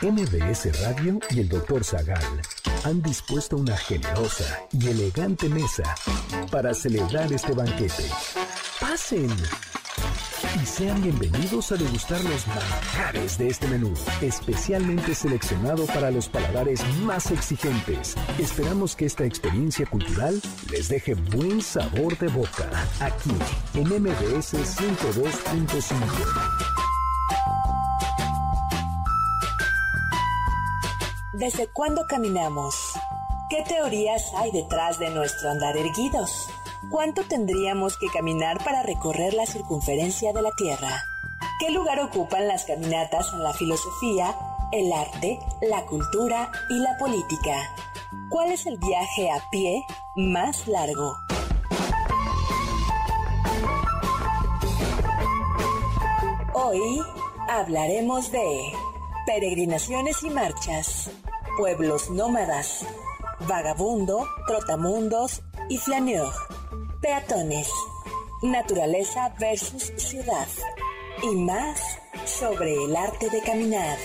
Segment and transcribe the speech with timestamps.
[0.00, 1.82] MBS Radio y el Dr.
[1.82, 2.22] Zagal
[2.84, 5.94] han dispuesto una generosa y elegante mesa
[6.50, 8.04] para celebrar este banquete.
[8.80, 9.28] ¡Pasen!
[10.62, 13.92] Y sean bienvenidos a degustar los manjares de este menú,
[14.22, 18.14] especialmente seleccionado para los paladares más exigentes.
[18.38, 20.40] Esperamos que esta experiencia cultural
[20.70, 22.70] les deje buen sabor de boca,
[23.00, 23.32] aquí
[23.74, 26.67] en MBS 102.5.
[31.38, 32.74] ¿Desde cuándo caminamos?
[33.48, 36.48] ¿Qué teorías hay detrás de nuestro andar erguidos?
[36.90, 41.00] ¿Cuánto tendríamos que caminar para recorrer la circunferencia de la Tierra?
[41.60, 44.34] ¿Qué lugar ocupan las caminatas en la filosofía,
[44.72, 47.54] el arte, la cultura y la política?
[48.30, 49.84] ¿Cuál es el viaje a pie
[50.16, 51.18] más largo?
[56.52, 57.00] Hoy
[57.48, 58.72] hablaremos de
[59.24, 61.10] peregrinaciones y marchas,
[61.58, 62.86] pueblos nómadas,
[63.40, 66.32] vagabundo, trotamundos y flaneur,
[67.02, 67.68] peatones,
[68.42, 70.46] naturaleza versus ciudad
[71.20, 73.98] y más sobre el arte de caminar.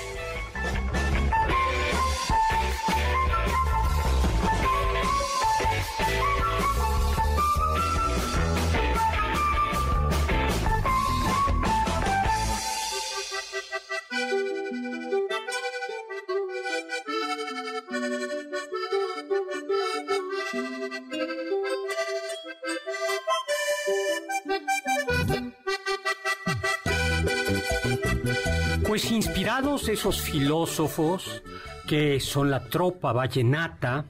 [28.93, 31.41] Pues inspirados esos filósofos
[31.87, 34.05] que son la tropa vallenata,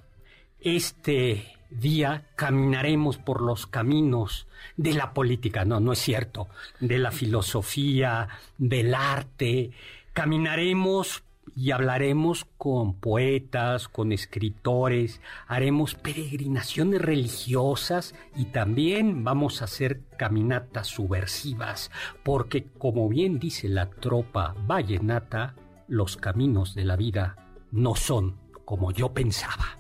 [0.59, 6.49] este día caminaremos por los caminos de la política, no, no es cierto,
[6.81, 9.71] de la filosofía, del arte,
[10.11, 11.23] caminaremos
[11.55, 20.87] y hablaremos con poetas, con escritores, haremos peregrinaciones religiosas y también vamos a hacer caminatas
[20.87, 21.91] subversivas,
[22.23, 25.55] porque como bien dice la tropa vallenata,
[25.87, 27.35] los caminos de la vida
[27.71, 29.77] no son como yo pensaba.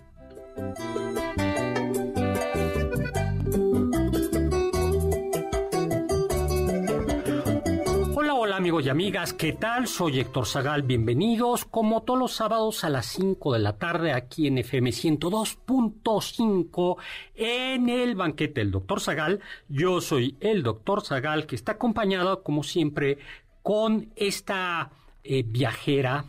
[8.55, 9.87] Amigos y amigas, ¿qué tal?
[9.87, 14.45] Soy Héctor Zagal, bienvenidos como todos los sábados a las 5 de la tarde aquí
[14.45, 16.97] en FM 102.5
[17.33, 19.39] en el banquete del Doctor Zagal.
[19.69, 23.17] Yo soy el Doctor Zagal que está acompañado como siempre
[23.63, 24.91] con esta
[25.23, 26.25] eh, viajera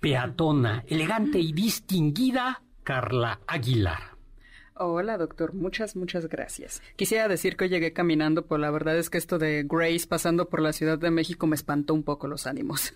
[0.00, 4.09] peatona, elegante y distinguida Carla Aguilar.
[4.82, 5.52] Hola, doctor.
[5.52, 6.82] Muchas, muchas gracias.
[6.96, 10.48] Quisiera decir que hoy llegué caminando, pero la verdad es que esto de Grace pasando
[10.48, 12.94] por la Ciudad de México me espantó un poco los ánimos.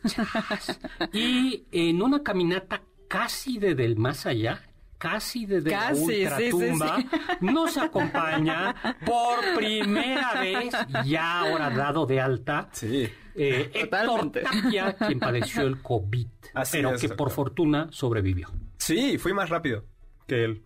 [1.13, 4.63] y en una caminata casi desde el más allá,
[4.97, 7.05] casi desde la ultratumba,
[7.43, 8.75] nos acompaña
[9.05, 10.75] por primera vez,
[11.05, 13.07] ya ahora dado de alta, sí.
[13.35, 17.27] eh, Héctor Tapia, quien padeció el COVID, Así pero es, que doctor.
[17.27, 18.51] por fortuna sobrevivió.
[18.79, 19.85] Sí, fui más rápido
[20.27, 20.63] que él.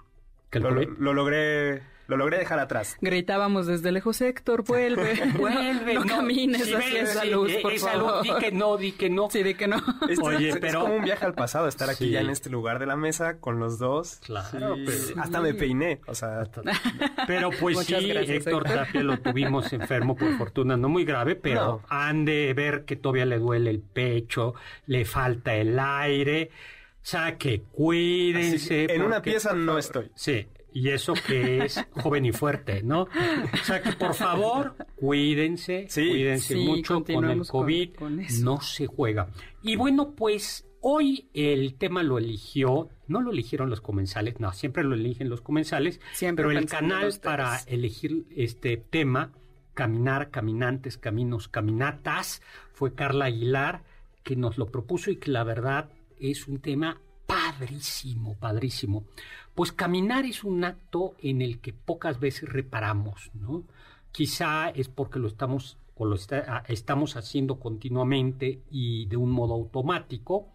[0.51, 2.97] ¿Que el Lo, lo logré, lo logré dejar atrás.
[3.03, 5.13] Gritábamos desde lejos, Héctor, vuelve.
[5.39, 8.25] Vuelve, no, camines sí, hacia ven, esa sí, luz, eh, por esa favor.
[8.27, 9.29] luz, di que no, di que no.
[9.31, 9.77] Sí, di que no.
[10.23, 12.11] Oye, es, pero- es como un viaje al pasado estar aquí Sí.
[12.13, 14.21] ya en este lugar de la mesa con los dos.
[14.25, 16.45] Claro, Sí, pero- hasta me peiné, o sea,
[17.27, 18.85] Pero pues Muchas sí, gracias, Héctor Héctor.
[18.87, 21.83] Tapia lo tuvimos enfermo, por fortuna, no muy grave, pero No.
[21.91, 24.55] han de ver que todavía le duele el pecho,
[24.87, 26.51] le falta el aire.
[27.09, 28.85] O sea, que cuídense.
[28.93, 30.11] en una pieza no estoy.
[30.15, 33.03] Sí, y eso que es joven y fuerte, ¿no?
[33.05, 36.07] O sea, que por favor, cuídense, Sí.
[36.07, 39.29] cuídense Sí, mucho con el con- COVID, con no se juega.
[39.63, 44.85] Y bueno, pues hoy el tema lo eligió, no lo eligieron los comensales, no, siempre
[44.85, 49.33] lo eligen los comensales, Siempre pero el canal para elegir este tema,
[49.73, 52.43] caminar, caminantes, caminos, caminatas,
[52.75, 53.83] fue Carla Aguilar
[54.25, 55.89] que nos lo propuso y que la verdad
[56.21, 59.05] es un tema padrísimo, padrísimo.
[59.55, 63.65] Pues caminar es un acto en el que pocas veces reparamos, ¿no?
[64.13, 69.55] Quizá es porque lo estamos o lo está- estamos haciendo continuamente y de un modo
[69.55, 70.49] automático.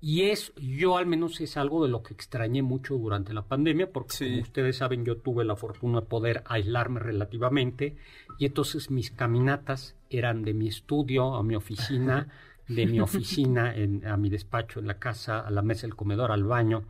[0.00, 3.92] Y es, yo al menos es algo de lo que extrañé mucho durante la pandemia,
[3.92, 4.30] porque Sí.
[4.30, 7.96] como ustedes saben, yo tuve la fortuna de poder aislarme relativamente,
[8.38, 12.28] y entonces mis caminatas eran de mi estudio a mi oficina,
[12.74, 16.32] de mi oficina en- a mi despacho en la casa, a la mesa del comedor,
[16.32, 16.84] al baño,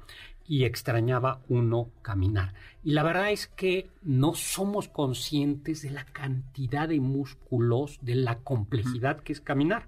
[0.46, 2.54] y extrañaba uno caminar.
[2.82, 8.38] Y la verdad es que no somos conscientes de la cantidad de músculos, de la
[8.38, 9.86] complejidad que es caminar.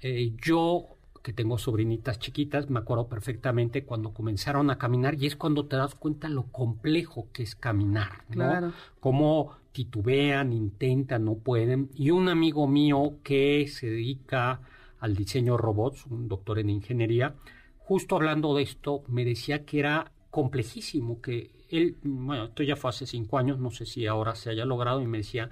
[0.00, 0.86] Eh, yo
[1.22, 5.76] que tengo sobrinitas chiquitas, me acuerdo perfectamente cuando comenzaron a caminar y es cuando te
[5.76, 8.34] das cuenta lo complejo que es caminar, ¿no?
[8.36, 8.72] Claro.
[9.00, 11.90] Cómo titubean, intentan, no pueden.
[11.94, 14.60] Y un amigo mío que se dedica
[15.00, 17.34] al diseño robots, un doctor en ingeniería,
[17.78, 22.90] justo hablando de esto, me decía que era complejísimo, que él, bueno, esto ya fue
[22.90, 25.50] hace cinco años, no sé si ahora se haya logrado, y me decía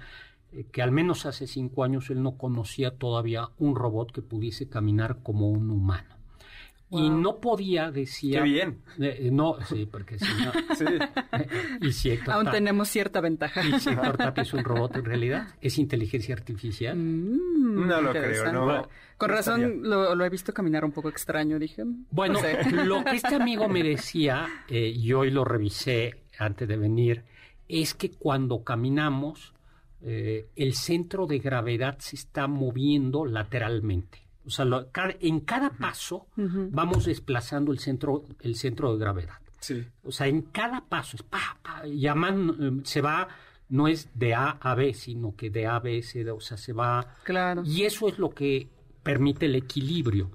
[0.51, 4.69] eh, que al menos hace cinco años él no conocía todavía un robot que pudiese
[4.69, 6.16] caminar como un humano.
[6.89, 8.39] Y no podía, decía...
[8.39, 8.81] ¡Qué bien!
[8.97, 10.51] eh, no, sí, porque si no...
[10.77, 10.85] Sí.
[11.81, 13.61] y si Héctor Aún Ta- tenemos cierta ventaja.
[13.65, 16.95] y si Héctor Tapia es un robot en realidad, es inteligencia artificial.
[16.97, 18.87] Mm, No lo creo, no.
[19.17, 21.83] Con No razón lo, lo he visto caminar un poco extraño, dije.
[21.83, 22.57] mm, Bueno, no sé.
[22.85, 27.23] lo que este amigo me decía, eh, y hoy lo revisé antes de venir,
[27.67, 29.53] es que cuando caminamos,
[30.01, 34.19] eh, el centro de gravedad se está moviendo lateralmente.
[34.47, 34.87] O sea, lo-
[35.19, 39.35] en cada paso vamos desplazando el centro, el centro de gravedad.
[39.59, 39.85] Sí.
[40.03, 43.27] O sea, en cada paso es pa, pa, llaman, eh, se va,
[43.69, 46.39] no es de A a B, sino que de A a B, C, D, o
[46.39, 47.63] sea, se va Claro.
[47.65, 48.67] y eso es lo que
[49.03, 50.31] permite el equilibrio.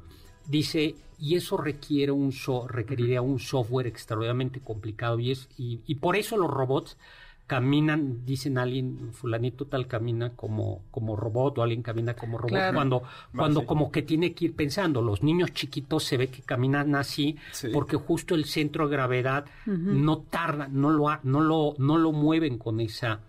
[0.46, 5.94] Dice, y eso requiere un so- requeriría un software extraordinariamente complicado y, es, y, y
[5.94, 6.98] por eso los robots
[7.56, 12.74] caminan, dicen alguien, fulanito tal camina como, como robot o alguien camina como robot, Claro.
[12.74, 13.02] cuando,
[13.36, 13.66] cuando sí.
[13.66, 15.02] como que tiene que ir pensando.
[15.02, 17.68] Los niños chiquitos se ve que caminan así Sí.
[17.70, 22.12] porque justo el centro de gravedad no tarda, no lo, ha- no lo, no lo
[22.12, 23.20] mueven con esa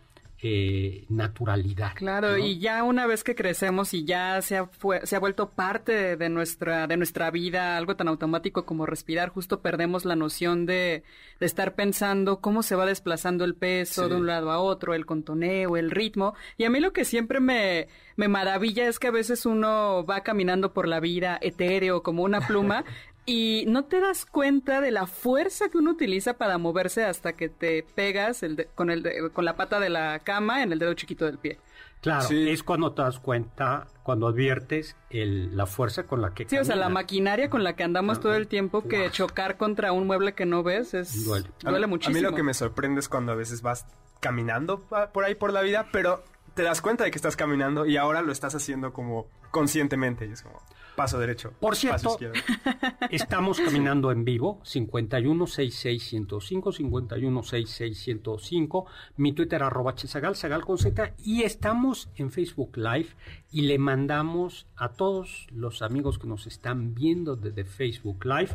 [0.46, 1.94] eh, naturalidad.
[1.96, 2.38] Claro, ¿no?
[2.38, 6.18] y ya una vez que crecemos y ya se ha, fue- se ha vuelto parte
[6.18, 11.04] de nuestra, de nuestra vida, algo tan automático como respirar, justo perdemos la noción de,
[11.40, 14.10] de estar pensando cómo se va desplazando el peso Sí.
[14.10, 16.34] de un lado a otro, el contoneo, el ritmo.
[16.58, 17.88] Y a mí lo que siempre me,
[18.18, 22.42] me maravilla es que a veces uno va caminando por la vida etéreo como una
[22.46, 22.84] pluma.
[23.26, 27.48] Y no te das cuenta de la fuerza que uno utiliza para moverse hasta que
[27.48, 30.80] te pegas el de- con, el de- con la pata de la cama en el
[30.80, 31.58] dedo chiquito del pie.
[32.02, 32.50] Claro, Sí.
[32.50, 36.66] es cuando te das cuenta, cuando adviertes el- la fuerza con la que Sí, o
[36.66, 40.34] sea, la maquinaria con la que andamos todo el tiempo, que chocar contra un mueble
[40.34, 41.48] que no ves, es Duele.
[41.62, 42.18] duele, a, mí- muchísimo.
[42.18, 43.86] A mí lo que me sorprende es cuando a veces vas
[44.20, 44.82] caminando
[45.14, 46.22] por ahí por la vida, pero
[46.56, 50.26] te das cuenta de que estás caminando y ahora lo estás haciendo como conscientemente.
[50.28, 50.62] Y es como
[50.96, 51.54] paso derecho.
[51.60, 52.18] Por cierto.
[53.10, 58.86] Estamos caminando en vivo, 516605, 516605,
[59.18, 63.10] mi Twitter arroba chesagal, sagal con Z, y estamos en Facebook Live
[63.52, 68.52] y le mandamos a todos los amigos que nos están viendo desde Facebook Live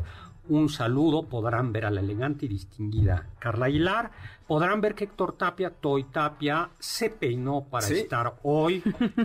[0.51, 4.11] un saludo, podrán ver a la elegante y distinguida Carla Aguilar,
[4.47, 7.99] podrán ver que Héctor Tapia, Toy Tapia, se peinó para Sí.
[7.99, 8.83] estar hoy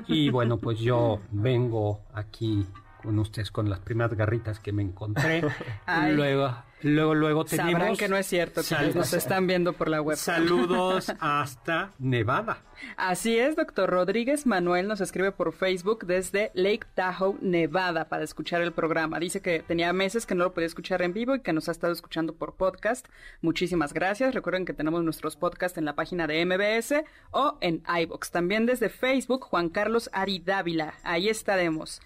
[0.07, 2.65] y bueno, pues yo vengo aquí
[3.03, 5.43] con ustedes con las primeras garritas que me encontré.
[5.85, 6.13] Ay.
[6.13, 7.73] luego, luego, luego tenemos...
[7.73, 10.17] Sabrán que no es cierto, que nos están viendo por la web.
[10.17, 12.61] Saludos hasta Nevada.
[12.97, 18.61] Así es, doctor Rodríguez Manuel nos escribe por Facebook desde Lake Tahoe, Nevada, para escuchar
[18.61, 19.19] el programa.
[19.19, 21.71] Dice que tenía meses que no lo podía escuchar en vivo y que nos ha
[21.71, 23.07] estado escuchando por podcast.
[23.41, 24.33] Muchísimas gracias.
[24.33, 28.31] Recuerden que tenemos nuestros podcasts en la página de MBS o en iBox.
[28.31, 30.95] También desde Facebook, Juan Carlos Ari Dávila.
[31.03, 32.01] Ahí estaremos.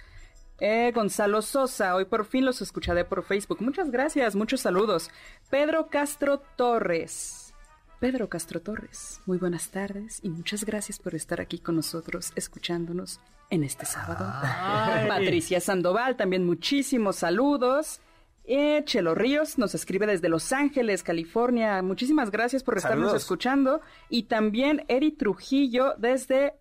[0.60, 3.62] Eh, Gonzalo Sosa, hoy por fin los escucharé por Facebook.
[3.62, 5.12] Muchas gracias, muchos saludos.
[5.50, 7.54] Pedro Castro Torres.
[8.00, 13.20] Pedro Castro Torres, muy buenas tardes y muchas gracias por estar aquí con nosotros, escuchándonos
[13.50, 14.24] en este sábado.
[14.44, 15.08] Ay.
[15.08, 18.00] Patricia Sandoval, también muchísimos saludos.
[18.44, 21.82] Eh, Chelo Ríos nos escribe desde Los Ángeles, California.
[21.82, 23.22] Muchísimas gracias por estarnos Saludos.
[23.24, 23.82] escuchando.
[24.10, 26.54] Y también Eri Trujillo desde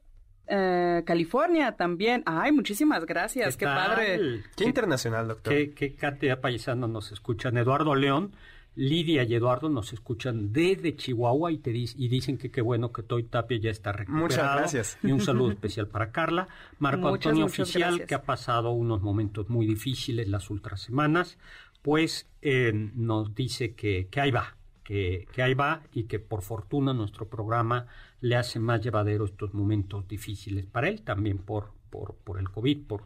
[0.46, 2.22] eh, California también.
[2.26, 4.42] Ay, muchísimas gracias, qué, padre.
[4.56, 5.52] Qué internacional, doctor.
[5.52, 7.56] ¿Qué, qué cantidad paisano nos escuchan?
[7.56, 8.32] Eduardo León,
[8.76, 13.02] Lidia y Eduardo nos escuchan desde Chihuahua y, te y dicen que qué bueno que
[13.02, 14.28] Toy Tapia ya está recuperado.
[14.28, 14.98] Muchas gracias.
[15.02, 16.46] Y un saludo especial para Carla.
[16.78, 18.08] Marco Muchas, Antonio muchas Oficial, gracias.
[18.08, 21.38] que ha pasado unos momentos muy difíciles las últimas semanas,
[21.80, 26.42] pues eh, nos dice que, que ahí va, que, que ahí va y que por
[26.42, 27.86] fortuna nuestro programa
[28.20, 32.86] le hace más llevadero estos momentos difíciles para él, también por, por, por el COVID,
[32.86, 33.02] por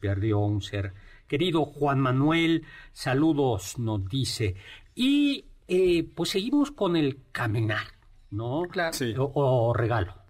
[0.00, 0.92] perdió un ser
[1.26, 1.64] querido.
[1.64, 4.54] Juan Manuel, saludos, nos dice.
[4.94, 7.86] Y eh, pues seguimos con el caminar,
[8.30, 8.62] ¿no?
[8.70, 8.92] Claro.
[8.92, 9.14] Sí.
[9.16, 10.21] O, o regalo.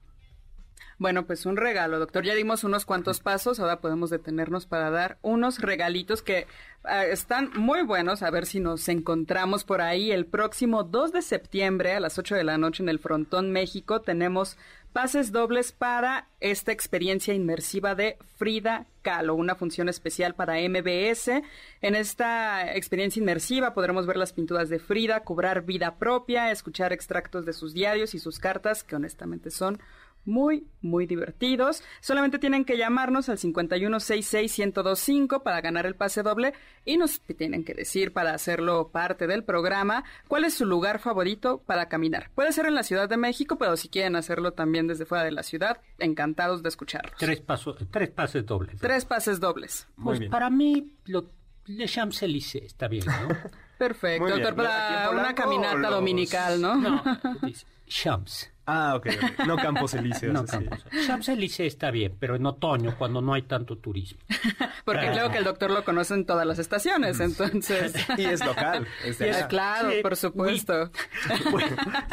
[1.02, 2.22] Bueno, pues un regalo, doctor.
[2.22, 6.46] Ya dimos unos cuantos pasos, ahora podemos detenernos para dar unos regalitos que
[6.84, 8.22] ah, están muy buenos.
[8.22, 12.36] A ver si nos encontramos por ahí el próximo 2 de septiembre a las 8
[12.36, 14.00] de la noche en el Frontón México.
[14.00, 14.56] Tenemos
[14.92, 21.42] pases dobles para esta experiencia inmersiva de Frida Kahlo, una función especial para MBS.
[21.80, 27.44] En esta experiencia inmersiva podremos ver las pinturas de Frida, cobrar vida propia, escuchar extractos
[27.44, 29.80] de sus diarios y sus cartas, que honestamente son
[30.24, 31.82] muy, muy divertidos.
[32.00, 37.74] Solamente tienen que llamarnos al 5166-1025 para ganar el pase doble y nos tienen que
[37.74, 42.30] decir para hacerlo parte del programa cuál es su lugar favorito para caminar.
[42.34, 45.32] Puede ser en la Ciudad de México, pero si quieren hacerlo también desde fuera de
[45.32, 47.14] la ciudad, encantados de escucharlos.
[47.18, 48.78] Tres, pasos, tres pases dobles.
[48.80, 49.88] Tres pases dobles.
[50.02, 51.30] Pues para mí, lo,
[51.66, 53.12] Le Champs-Élysées está bien, ¿no?
[53.78, 56.76] Perfecto, doctor, para una caminata dominical, ¿no?
[56.76, 57.02] No,
[57.88, 58.51] Champs.
[58.66, 59.06] Ah, ok,
[59.46, 60.32] No Campos Elíseos.
[60.32, 60.84] No Campos.
[61.06, 64.20] Champs Elíseos está bien, pero en otoño, cuando no hay tanto turismo.
[64.84, 67.22] Porque creo que el doctor lo conoce en todas las estaciones, mm.
[67.22, 67.94] entonces.
[68.18, 68.86] y es local.
[69.04, 70.90] Es claro, por supuesto.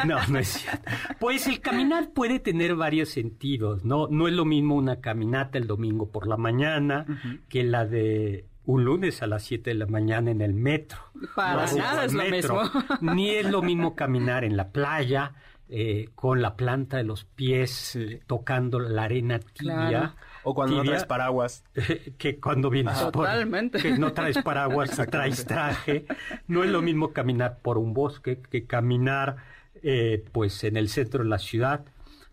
[0.04, 0.90] no, no es cierto.
[1.18, 4.08] Pues el caminar puede tener varios sentidos, ¿no?
[4.08, 7.06] No es lo mismo una caminata el domingo por la mañana
[7.48, 10.98] que la de un lunes a las 7 de la mañana en el metro.
[11.34, 12.62] Para nada es lo mismo.
[13.00, 15.32] Ni es lo mismo caminar en la playa
[15.72, 17.96] eh, con la planta de los pies
[18.26, 20.16] tocando la arena tibia.
[20.42, 21.64] O cuando no traes paraguas.
[22.18, 23.78] que cuando vienes Totalmente.
[23.78, 26.06] que no traes paraguas, traes traje.
[26.48, 29.36] No es lo mismo caminar por un bosque que caminar
[29.82, 31.84] eh, pues en el centro de la ciudad.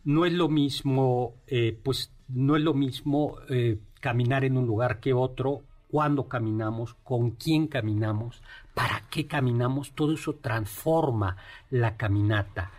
[0.03, 3.37] No es lo mismo, eh, pues no es lo mismo
[3.99, 8.41] caminar en un lugar que otro, cuándo caminamos, con quién caminamos,
[8.73, 11.37] para qué caminamos, todo eso transforma
[11.69, 12.71] la caminata.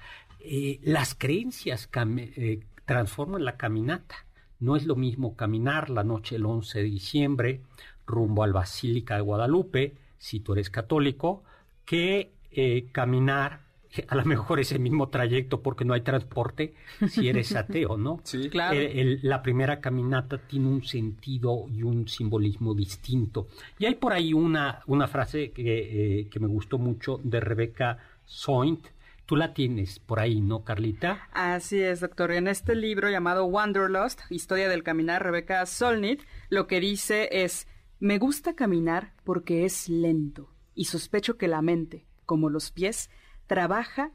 [0.50, 4.24] Eh, las creencias eh, transforman la caminata.
[4.60, 7.60] No es lo mismo caminar la noche del 11 de diciembre
[8.06, 11.42] rumbo al Basílica de Guadalupe, si tú eres católico,
[11.84, 13.60] que eh, caminar
[14.08, 16.72] a lo mejor ese mismo trayecto porque no hay transporte
[17.08, 18.20] si eres ateo, ¿no?
[18.24, 18.78] Sí, claro.
[19.22, 23.48] la primera caminata tiene un sentido y un simbolismo distinto.
[23.78, 28.86] Y hay por ahí una, una frase que, que me gustó mucho de Rebeca Soint,
[29.28, 31.28] Tú la tienes por ahí, ¿no, Carlita?
[31.32, 32.32] Así es, doctor.
[32.32, 37.68] En este libro llamado Wanderlust, Historia del Caminar, Rebeca Solnit, lo que dice es,
[38.00, 43.10] me gusta caminar porque es lento y sospecho que la mente, como los pies,
[43.46, 44.12] trabaja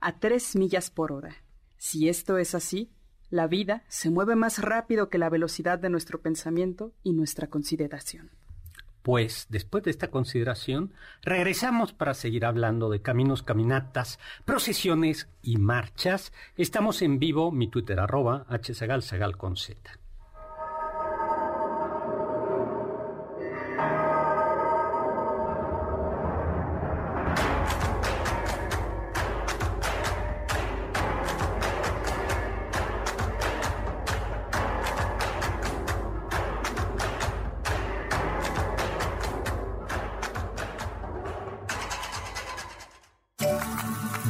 [0.00, 1.36] a tres millas por hora.
[1.76, 2.90] Si esto es así,
[3.30, 8.32] la vida se mueve más rápido que la velocidad de nuestro pensamiento y nuestra consideración.
[9.06, 16.32] Pues después de esta consideración, regresamos para seguir hablando de caminos, caminatas, procesiones y marchas.
[16.56, 18.46] Estamos en vivo, mi Twitter arroba.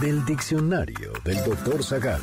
[0.06, 2.20] Del diccionario del doctor Zagal.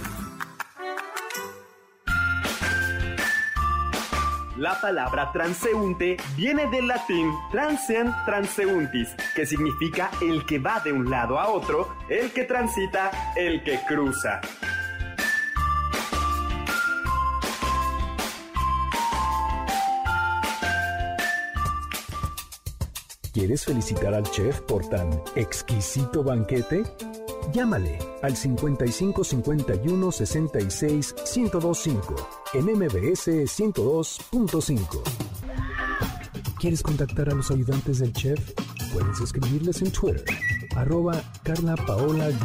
[4.56, 11.10] La palabra transeúnte viene del latín transient transeuntis, que significa el que va de un
[11.10, 14.40] lado a otro, el que transita, el que cruza.
[23.34, 26.84] ¿Quieres felicitar al chef por tan exquisito banquete?
[27.54, 32.16] Llámale al 55 51 66 1025
[32.56, 35.04] en MBS 102.5.
[36.60, 38.40] ¿Quieres contactar a los ayudantes del chef?
[38.92, 40.26] Puedes escribirles en Twitter,
[40.76, 42.40] arroba Carla Paola-AB,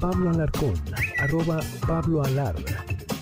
[0.00, 0.74] Pablo Alarcón,
[1.20, 2.56] arroba Pablo Alar,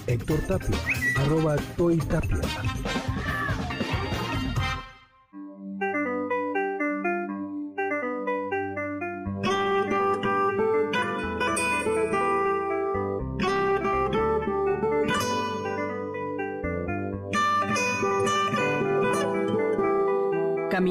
[0.07, 0.79] Héctor Tapia,
[1.19, 2.41] arroba Toy Tapia.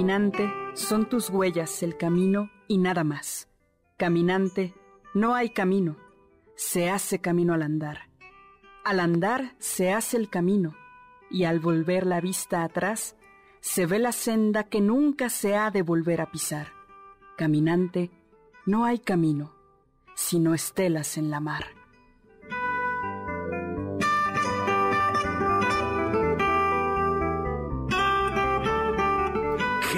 [0.02, 3.48] Caminante, son tus huellas el camino y nada más.
[3.98, 4.74] Caminante,
[5.14, 5.96] no hay camino,
[6.56, 8.10] se hace camino al andar.
[8.84, 10.76] Al andar se hace el camino,
[11.30, 13.16] y al volver la vista atrás,
[13.60, 16.70] se ve la senda que nunca se ha de volver a pisar.
[17.38, 18.10] Caminante,
[18.66, 19.54] no hay camino,
[20.16, 21.66] sino estelas en la mar.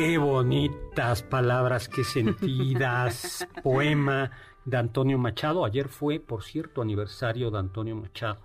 [0.05, 4.31] Qué bonitas palabras, qué sentidas, poema,
[4.65, 5.63] de Antonio Machado.
[5.63, 8.41] Ayer fue, por cierto, aniversario de Antonio Machado.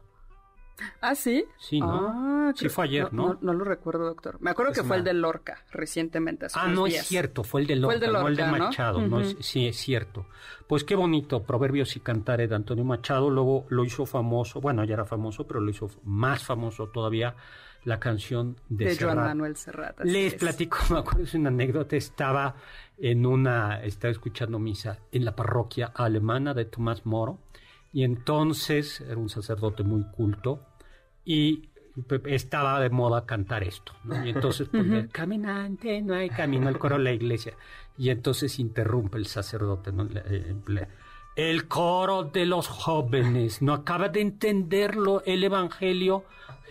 [1.00, 1.44] ¿Ah, sí?
[1.58, 2.06] Sí, ¿no?
[2.48, 3.38] Ah, Sí fue ayer, ¿no?
[3.40, 3.52] ¿no?
[3.52, 4.40] lo recuerdo, doctor.
[4.40, 6.46] Me acuerdo Es que fue el de Lorca, recientemente.
[6.46, 7.00] hace Ah, no días.
[7.02, 8.44] es cierto, fue el de Fue Lorca, el de no el de.
[8.44, 10.26] Machado, no es- sí es cierto.
[10.68, 14.94] Pues qué bonito, Proverbios y Cantares de Antonio Machado, luego lo hizo famoso, bueno, ya
[14.94, 17.34] era famoso, pero lo hizo más famoso todavía
[17.88, 19.26] la canción de, De Joan Serrat.
[19.26, 20.00] Manuel Serrat.
[20.04, 20.38] Les es.
[20.38, 22.54] platico, me acuerdo, es una anécdota, estaba
[22.98, 27.38] en una, estaba escuchando misa en la parroquia alemana de Tomás Moro,
[27.92, 30.64] y entonces era un sacerdote muy culto,
[31.24, 31.68] y
[32.26, 34.24] estaba de moda cantar esto, ¿no?
[34.24, 37.54] Y entonces ponía, caminante, no hay camino, el coro de la iglesia,
[37.96, 40.04] y entonces interrumpe el sacerdote, ¿no?
[40.04, 40.88] Le- eh, le-
[41.38, 46.24] el coro de los jóvenes, no acaba de entenderlo el evangelio,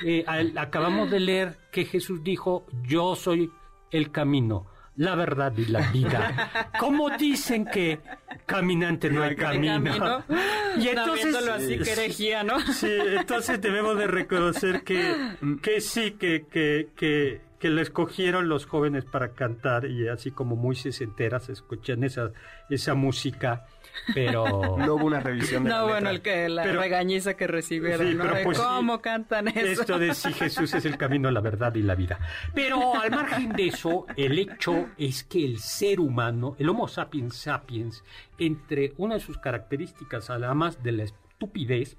[0.05, 3.49] eh, al- acabamos de leer que Jesús dijo, yo soy
[3.91, 6.51] el camino, la verdad y la vida.
[6.79, 7.99] ¿Cómo dicen que
[8.45, 9.73] caminante no hay ¿De camino?
[9.73, 10.23] camino?
[10.77, 12.59] Y No, entonces, viéndolo así, que herejía, ¿no?
[12.73, 15.15] Sí, entonces debemos de reconocer que,
[15.63, 20.55] que sí, que, que, que, que lo escogieron los jóvenes para cantar y así como
[20.57, 22.31] muy sesenteras escuchan esa,
[22.69, 23.65] esa música,
[24.13, 24.77] pero...
[24.77, 25.93] No hubo una revisión de la No, letra.
[25.95, 28.23] bueno, el que, la Pero- regañiza que recibieron, Sí, ¿no?
[28.23, 29.81] pero De pues sí, ¿Cómo cantan eso?
[29.81, 32.19] Esto de si Jesús es el camino, la verdad y la vida.
[32.53, 37.35] Pero al margen de eso, el hecho es que el ser humano, el Homo sapiens
[37.35, 38.03] sapiens,
[38.37, 41.97] entre una de sus características, además de la estupidez,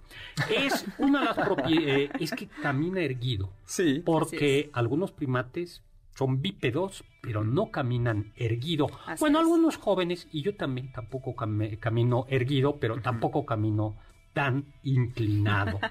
[0.50, 3.50] es una de las propiedades, es que camina erguido.
[3.64, 4.02] Sí.
[4.04, 5.82] Porque algunos primates
[6.18, 8.88] son bípedos, pero no caminan erguido.
[9.06, 9.44] Así bueno, es.
[9.44, 13.96] algunos jóvenes, y yo también tampoco cam- camino erguido, pero tampoco camino
[14.32, 15.78] tan inclinado.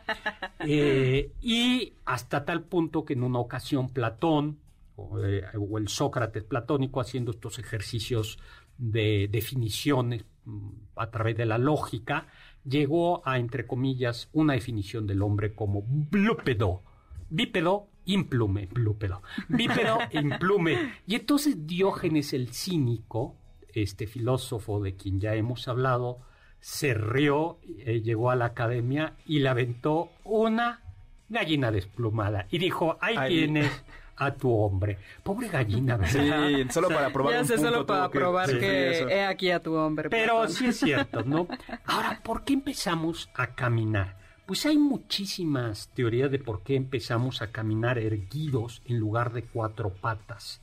[0.69, 4.57] Eh, y hasta tal punto que en una ocasión Platón,
[4.95, 8.37] o, eh, o el Sócrates platónico, haciendo estos ejercicios
[8.77, 12.27] de definiciones mm, a través de la lógica,
[12.65, 16.81] llegó a, entre comillas, una definición del hombre como blúpedo.
[17.29, 19.21] Bípedo, implume, blúpedo.
[19.47, 20.93] Bípedo, implume.
[21.05, 23.35] Y entonces Diógenes el cínico,
[23.73, 26.19] este filósofo de quien ya hemos hablado,
[26.59, 30.81] se rió, eh, llegó a la academia y le aventó una
[31.29, 32.47] gallina desplumada.
[32.49, 33.83] Y dijo, ahí tienes
[34.17, 34.97] a tu hombre.
[35.23, 36.47] Pobre gallina, ¿verdad?
[36.47, 39.51] Sí, solo para probar ya un sé, punto solo para que probar que he aquí
[39.51, 40.09] a tu hombre.
[40.09, 41.47] Pero sí es cierto, ¿no?
[41.85, 44.17] Ahora, ¿por qué empezamos a caminar?
[44.47, 49.93] Pues hay muchísimas teorías de por qué empezamos a caminar erguidos en lugar de cuatro
[49.93, 50.61] patas.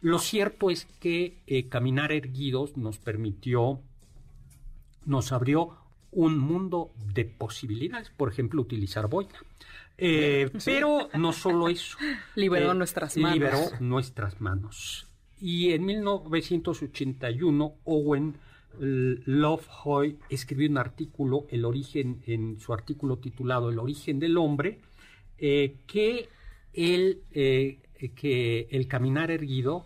[0.00, 3.80] Lo cierto es que eh, caminar erguidos nos permitió,
[5.04, 5.76] nos abrió
[6.10, 9.38] un mundo de posibilidades, por ejemplo, utilizar boina.
[9.96, 11.98] Eh, Pero no solo eso.
[12.34, 13.34] Liberó Eh, nuestras manos.
[13.34, 15.06] Liberó nuestras manos.
[15.40, 18.34] Y en 1981, Owen
[18.78, 24.80] Lovejoy escribió un artículo, el origen, en su artículo titulado El origen del hombre,
[25.38, 26.28] eh, que,
[26.72, 27.78] el, eh,
[28.14, 29.84] que el caminar erguido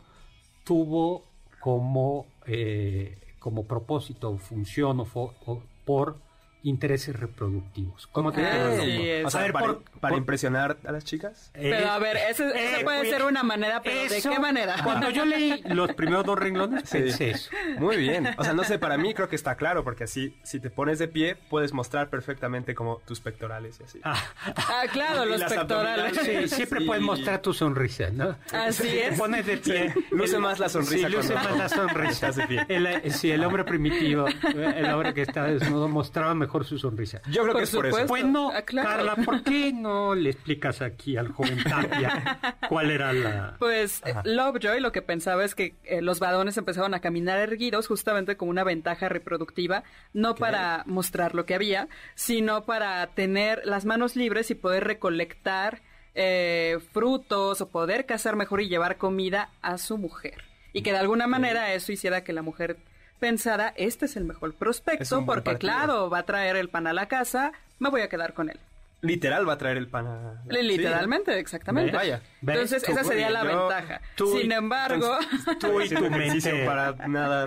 [0.64, 1.24] tuvo
[1.60, 6.18] como, eh, como propósito función o, o por
[6.64, 8.06] intereses reproductivos.
[8.08, 11.04] ¿Cómo te el Sí, O sea, A ver, para, por- para por- impresionar a las
[11.04, 11.50] chicas.
[11.52, 14.76] Pero a ver, ese, ese eh, puede ser una manera, pero Eso, ¿de qué manera?
[14.82, 16.98] Cuando yo leí los primeros dos renglones, Sí.
[16.98, 17.50] pensé eso.
[17.78, 18.28] Muy bien.
[18.38, 20.98] O sea, no sé, para mí creo que está claro, porque así, si te pones
[20.98, 24.00] de pie, puedes mostrar perfectamente como tus pectorales y así.
[24.02, 26.16] Ah, Ah, claro, Y los pectorales.
[26.18, 26.86] sí, siempre Sí.
[26.86, 28.36] puedes mostrar tu sonrisa, ¿no?
[28.52, 29.18] Así Te es.
[29.18, 29.94] pones de pie.
[30.10, 32.10] Luce más la sonrisa Sí, luce más la sonrisa.
[32.28, 32.64] Estás de pie.
[32.68, 36.78] El, eh, sí, el hombre primitivo, eh, el hombre que estaba desnudo, mostraba mejor su
[36.78, 37.20] sonrisa.
[37.28, 37.96] Yo creo Por que es por eso.
[37.96, 38.06] supuesto.
[38.06, 38.88] Pues no, Ah, claro.
[38.88, 42.38] Carla, ¿por qué no le explicas aquí al joven Tapia
[42.68, 43.56] cuál era la...
[43.58, 47.88] Pues eh, Lovejoy lo que pensaba es que eh, los varones empezaron a caminar erguidos
[47.88, 53.84] justamente como una ventaja reproductiva, no para mostrar lo que había, sino para tener las
[53.86, 55.80] manos libres y poder recolectar
[56.14, 60.44] eh, frutos o poder cazar mejor y llevar comida a su mujer.
[60.72, 62.76] Y que de alguna manera eso hiciera que la mujer
[63.18, 65.58] pensara, este es el mejor prospecto porque partido.
[65.72, 68.58] claro, va a traer el pan a la casa, me voy a quedar con él.
[69.00, 70.42] Literal va a traer el pan a...
[70.48, 71.92] Literalmente, exactamente.
[71.94, 72.22] Vaya.
[72.40, 74.00] Entonces, Tú- esa sería la yo- ventaja.
[74.16, 75.18] tú y- Sin embargo,
[75.60, 76.64] Tú y tu mente...
[76.66, 77.46] para nada...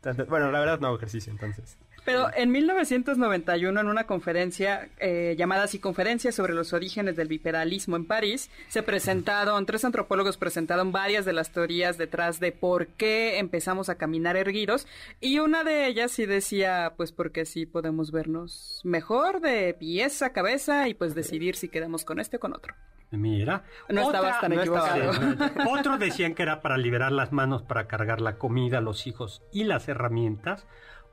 [0.00, 1.76] tanto- Bueno, la verdad no hago ejercicio, entonces.
[2.06, 7.96] Pero en 1991, en una conferencia eh, llamada así Conferencia sobre los orígenes del biperalismo
[7.96, 13.38] en París, se presentaron, tres antropólogos presentaron varias de las teorías detrás de por qué
[13.38, 14.86] empezamos a caminar erguidos,
[15.20, 20.32] y una de ellas sí decía, pues porque así podemos vernos mejor de pies a
[20.32, 22.74] cabeza y pues decidir si quedamos con este o con otro.
[23.10, 23.64] Mira.
[23.88, 25.12] No estabas tan no estaba-.
[25.12, 25.20] Sí,
[25.68, 29.64] Otros decían que era para liberar las manos para cargar la comida, los hijos y
[29.64, 30.66] las herramientas.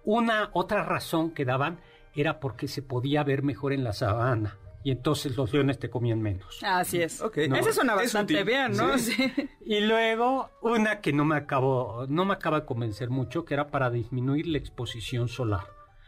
[0.05, 1.79] Una otra razón que daban
[2.15, 6.21] era porque se podía ver mejor en la sabana y entonces los leones te comían
[6.21, 6.59] menos.
[6.61, 7.21] Así es.
[7.21, 7.37] Ok.
[7.37, 8.45] Esa No, suena es bastante útil.
[8.45, 8.97] bien, ¿no?
[8.97, 9.13] Sí.
[9.13, 9.49] Sí.
[9.65, 13.67] Y luego una que no me acabó, no me acaba de convencer mucho, que era
[13.67, 15.65] para disminuir la exposición solar.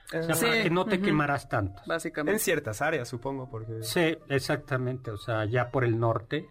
[0.08, 1.82] O sea, Sí, para que no te quemaras tanto.
[1.84, 2.40] En Básicamente.
[2.40, 3.82] ciertas áreas, supongo, porque...
[3.82, 6.50] Sí, exactamente, o sea, ya por el norte.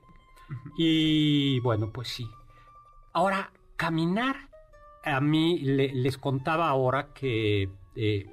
[0.77, 2.27] Y bueno, pues sí.
[3.13, 4.49] Ahora, caminar,
[5.05, 8.27] a mí le- les contaba ahora que, eh,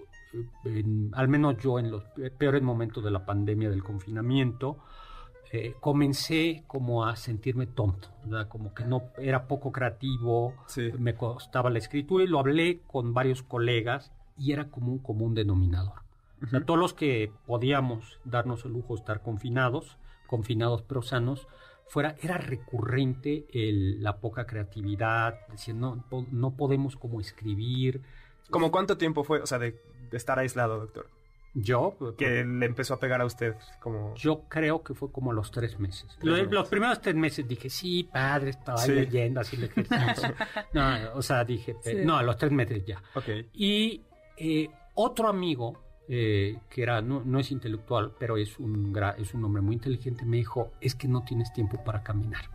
[0.66, 2.04] en- al menos yo en los
[2.38, 4.78] peores momentos de la pandemia, del confinamiento,
[5.52, 8.48] eh, comencé como a sentirme tonto, ¿verdad?
[8.48, 10.90] como que no era poco creativo, Sí.
[10.98, 15.34] me costaba la escritura y lo hablé con varios colegas y era como un común
[15.36, 16.02] denominador.
[16.42, 21.48] O sea, todos los que podíamos darnos el lujo de estar confinados, confinados pero sanos,
[21.92, 28.02] fuera, era recurrente el- la poca creatividad, decir, no, no podemos como escribir.
[28.50, 29.72] ¿Como cuánto tiempo fue, o sea, de,
[30.10, 31.10] de estar aislado, doctor?
[31.54, 34.16] Yo, Que le empezó a pegar a usted como...
[34.16, 36.08] yo creo que fue como los tres meses.
[36.12, 36.54] Tres Los, meses.
[36.54, 38.94] los primeros tres meses dije, sí, padre, estaba Sí.
[38.94, 40.34] leyendo así el ejercicio.
[40.74, 41.96] no, o sea, dije, Sí.
[42.06, 43.04] no, a los tres meses ya.
[43.16, 43.26] Ok.
[43.54, 44.02] Y
[44.38, 49.34] eh, otro amigo, eh, que era no, no es intelectual, pero es un, gra- es
[49.34, 52.46] un hombre muy inteligente, me dijo, es que no tienes tiempo para caminar.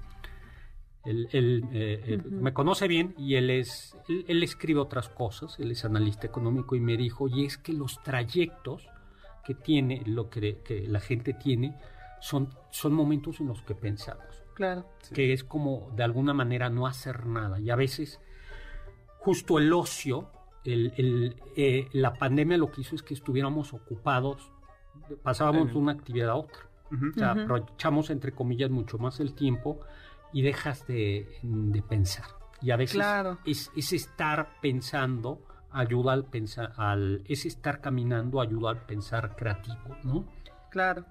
[1.05, 5.57] Él, él, eh, él me conoce bien y él, es, él, él escribe otras cosas,
[5.61, 8.89] él es analista económico y me dijo, y es que los trayectos
[9.45, 11.77] que tiene, lo que, que la gente tiene,
[12.21, 14.85] son, son momentos en los que pensamos Claro.
[15.15, 17.61] que es como de alguna manera no hacer nada.
[17.61, 18.19] Y a veces
[19.19, 20.31] justo el ocio,
[20.67, 24.51] el, el, eh, la pandemia lo que hizo es que estuviéramos ocupados,
[25.23, 26.61] pasábamos de una actividad a otra.
[26.93, 27.11] Ujú.
[27.11, 27.41] O sea, Ujú.
[27.43, 29.81] aprovechamos entre comillas mucho más el tiempo
[30.33, 32.27] y dejas de, de pensar.
[32.63, 33.39] Y a veces Claro.
[33.45, 39.97] es, es estar pensando ayuda al pensar, al, es estar caminando ayuda al pensar creativo,
[40.05, 40.25] ¿no?
[40.71, 41.05] Claro.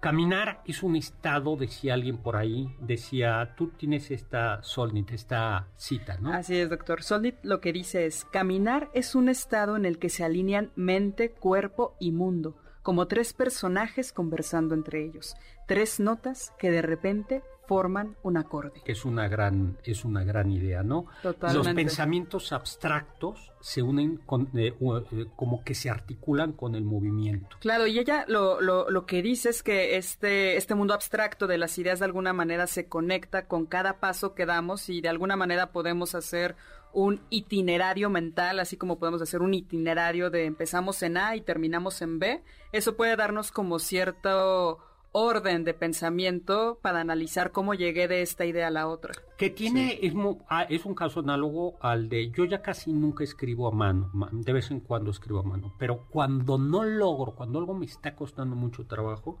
[0.00, 6.16] Caminar es un estado, decía alguien por ahí, decía, tú tienes esta Solnit, esta cita,
[6.18, 6.32] ¿no?
[6.32, 7.02] Así es, doctor.
[7.02, 11.32] Solnit lo que dice es, caminar es un estado en el que se alinean mente,
[11.32, 15.36] cuerpo y mundo, como tres personajes conversando entre ellos,
[15.68, 18.82] tres notas que de repente forman un acorde.
[18.84, 21.06] Es una gran, es una gran idea, ¿no?
[21.22, 21.68] Totalmente.
[21.68, 27.58] Los pensamientos abstractos se unen con, eh, eh, como que se articulan con el movimiento.
[27.60, 31.58] Claro, y ella lo, lo, lo que dice es que este, este mundo abstracto de
[31.58, 35.36] las ideas de alguna manera se conecta con cada paso que damos y de alguna
[35.36, 36.56] manera podemos hacer
[36.92, 42.02] un itinerario mental, así como podemos hacer un itinerario de empezamos en A y terminamos
[42.02, 42.42] en B.
[42.72, 44.80] Eso puede darnos como cierto
[45.12, 49.12] orden de pensamiento para analizar cómo llegué de esta idea a la otra.
[49.36, 53.24] Que tiene, es, mu- ah, es un caso análogo al de, yo ya casi nunca
[53.24, 57.34] escribo a mano, ma- de vez en cuando escribo a mano, pero cuando no logro,
[57.34, 59.38] cuando algo me está costando mucho trabajo,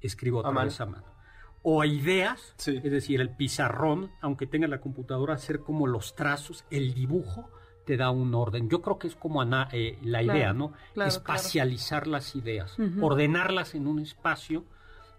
[0.00, 0.66] escribo otra A mano.
[0.66, 1.04] vez a mano.
[1.62, 2.76] O a ideas, Sí.
[2.82, 7.50] es decir, el pizarrón, aunque tenga la computadora, hacer como los trazos, el dibujo
[7.84, 8.68] te da un orden.
[8.68, 10.72] Yo creo que es como ana- eh, la Claro, idea, ¿no?
[10.94, 13.04] claro, Espacializar las ideas, Ujú.
[13.04, 14.64] ordenarlas en un espacio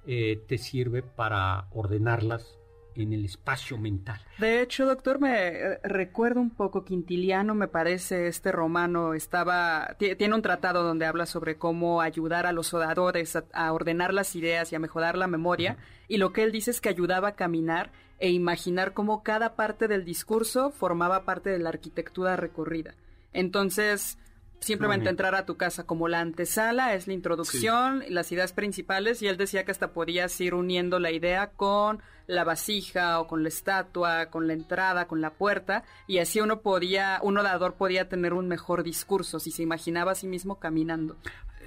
[0.08, 2.56] eh, te sirve para ordenarlas
[2.96, 4.20] en el espacio mental.
[4.40, 10.16] De hecho, doctor, me eh, recuerdo un poco Quintiliano, me parece, este romano estaba, ti-
[10.16, 14.36] tiene un tratado donde habla sobre cómo ayudar a los oradores a, a ordenar las
[14.36, 15.78] ideas y a mejorar la memoria,
[16.10, 19.88] y lo que él dice es que ayudaba a caminar e imaginar cómo cada parte
[19.88, 22.96] del discurso formaba parte de la arquitectura recorrida.
[23.32, 24.18] Entonces,
[24.60, 29.28] simplemente entrar a tu casa como la antesala es la introducción, las ideas principales, y
[29.28, 33.50] él decía que hasta podías ir uniendo la idea con la vasija o con la
[33.50, 38.34] estatua, con la entrada, con la puerta, y así uno podía, un orador podía tener
[38.34, 41.18] un mejor discurso si se imaginaba a sí mismo caminando.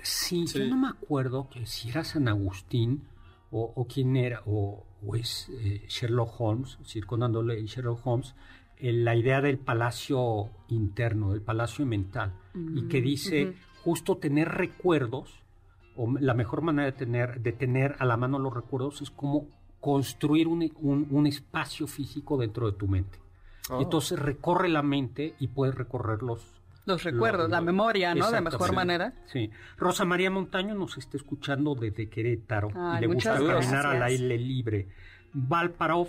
[0.03, 0.59] Sí, Sí.
[0.59, 3.03] yo no me acuerdo que si era San Agustín
[3.51, 8.35] o, o quién era, o, o es eh, Sherlock Holmes, circundándole Sherlock Holmes,
[8.83, 12.33] la idea del palacio interno, del palacio mental,
[12.75, 13.55] y que dice ujú.
[13.85, 15.43] justo tener recuerdos,
[15.97, 19.47] o la mejor manera de tener, de tener a la mano los recuerdos es como
[19.81, 23.19] construir un, un- un espacio físico dentro de tu mente.
[23.71, 23.81] Oh.
[23.81, 26.45] Y entonces recorre la mente y puedes recorrer los,
[26.87, 28.31] Los recuerdos, la lo- memoria, ¿no?
[28.31, 28.75] De mejor sí.
[28.75, 29.13] manera.
[29.27, 29.51] Sí.
[29.77, 34.39] Rosa María Montaño nos está escuchando desde Querétaro Ay, y le gusta caminar al aire
[34.39, 34.89] libre.
[35.33, 36.09] Valparov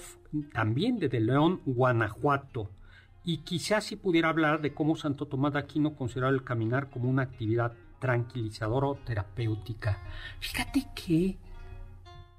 [0.51, 2.69] también desde León, Guanajuato.
[3.23, 7.09] Y quizás si pudiera hablar de cómo Santo Tomás de Aquino consideraba el caminar como
[7.09, 9.97] una actividad tranquilizadora o terapéutica.
[10.41, 11.38] Fíjate que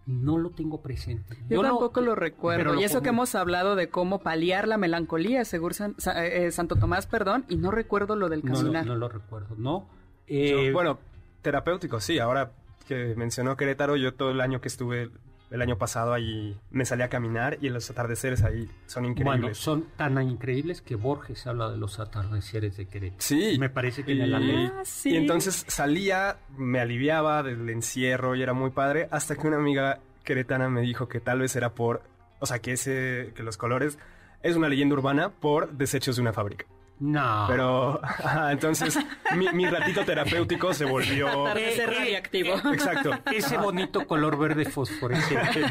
[0.06, 1.38] no lo tengo presente.
[1.48, 2.78] Yo, tampoco lo, recuerdo.
[2.78, 5.72] Y eso que hemos hablado de cómo paliar la melancolía, según
[6.16, 8.84] eh, Santo Tomás, perdón, y no recuerdo lo del caminar.
[8.84, 9.88] No, lo recuerdo, ¿no?
[10.26, 10.98] Eh, bueno,
[11.40, 12.18] terapéutico, sí.
[12.18, 12.52] Ahora
[12.86, 15.10] que mencionó Querétaro, yo todo el año que estuve
[15.54, 19.40] el año pasado ahí me salí a caminar y los atardeceres ahí son increíbles.
[19.40, 23.20] Bueno, son tan increíbles que Borges habla de los atardeceres de Querétaro.
[23.20, 23.56] Sí.
[23.60, 28.42] Me parece que en el y, ah, y entonces salía, me aliviaba del encierro y
[28.42, 32.02] era muy padre, hasta que una amiga queretana me dijo que tal vez era por,
[32.40, 33.96] o sea, que ese, que los colores
[34.42, 36.66] es una leyenda urbana por desechos de una fábrica.
[37.00, 37.46] No.
[37.48, 38.00] Pero
[38.50, 38.98] entonces
[39.36, 42.54] mi, ratito terapéutico se volvió ser reactivo.
[42.72, 43.10] Exacto.
[43.32, 45.66] Ese bonito color verde fosforescente.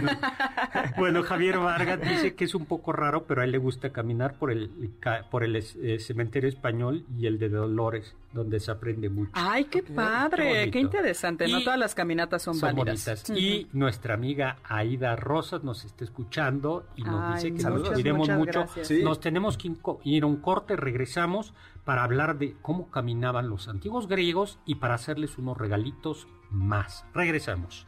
[0.97, 4.33] bueno, Javier Vargas dice que es un poco raro, pero a él le gusta caminar
[4.33, 4.69] por el
[5.31, 9.32] por el eh, cementerio español y el de Dolores, donde se aprende mucho.
[9.34, 11.48] Ay, qué padre, qué, interesante.
[11.48, 13.30] no todas las caminatas son, válidas.
[13.30, 18.65] Y nuestra amiga Aida Rosas nos está escuchando y nos dice que nos cuidemos mucho.
[19.04, 19.72] Nos tenemos que
[20.04, 21.13] ir a un corte, regresar
[21.86, 27.06] para hablar de cómo caminaban los antiguos griegos y para hacerles unos regalitos más.
[27.13, 27.88] Regresamos.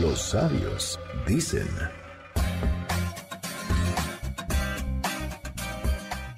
[0.00, 1.68] Los sabios dicen...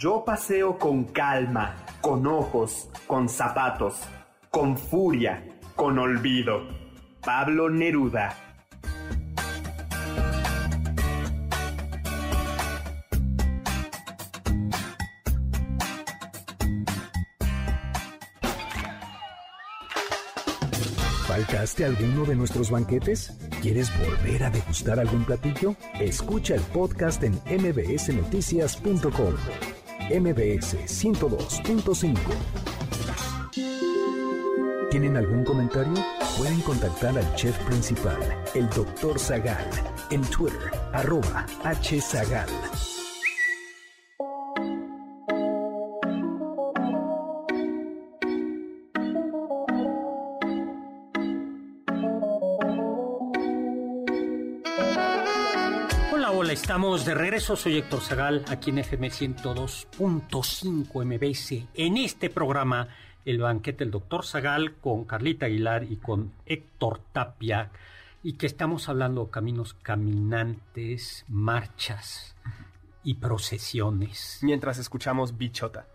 [0.05, 4.03] Yo paseo con calma, con ojos, con zapatos,
[4.51, 5.43] con furia,
[5.75, 6.61] con olvido.
[7.23, 8.37] Pablo Neruda.
[21.27, 23.39] ¿Faltaste alguno de nuestros banquetes?
[23.63, 25.75] ¿Quieres volver a degustar algún platillo?
[25.99, 29.74] Escucha el podcast en mbsnoticias.com.
[30.11, 32.19] MBS 102.5.
[34.91, 35.95] ¿Tienen algún comentario?
[36.37, 38.19] Pueden contactar al chef principal,
[38.55, 39.19] el Dr.
[39.19, 39.69] Zagal,
[40.11, 42.49] en Twitter, arroba hzagal.
[56.75, 62.89] Estamos de regreso, soy Héctor Zagal, aquí en FM 102.5 MBS, en este programa
[63.25, 67.71] El Banquete del Doctor Zagal con Carlita Aguilar y con Héctor Tapia,
[68.25, 72.35] y que estamos hablando de caminos caminantes, marchas
[73.05, 74.41] y procesiones.
[74.43, 75.87] Mientras escuchamos Bichota.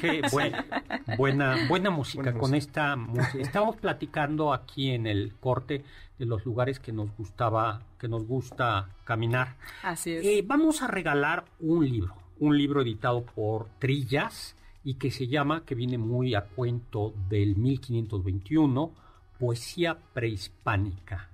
[0.00, 0.64] Qué buena,
[1.16, 3.38] buena, buena música con esta música.
[3.38, 5.84] Estamos platicando aquí en el corte
[6.18, 9.56] de los lugares que nos gustaba, que nos gusta caminar.
[9.82, 10.24] Así es.
[10.24, 15.64] Eh, vamos a regalar un libro, un libro editado por Trillas y que se llama,
[15.64, 18.92] que viene muy a cuento del 1521,
[19.38, 21.28] Poesía prehispánica.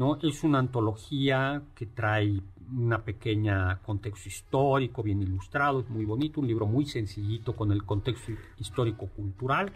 [0.00, 0.18] ¿No?
[0.22, 2.40] Es una antología que trae
[2.74, 7.84] una pequeña contexto histórico, bien ilustrado, es muy bonito, un libro muy sencillito con el
[7.84, 9.70] contexto histórico-cultural,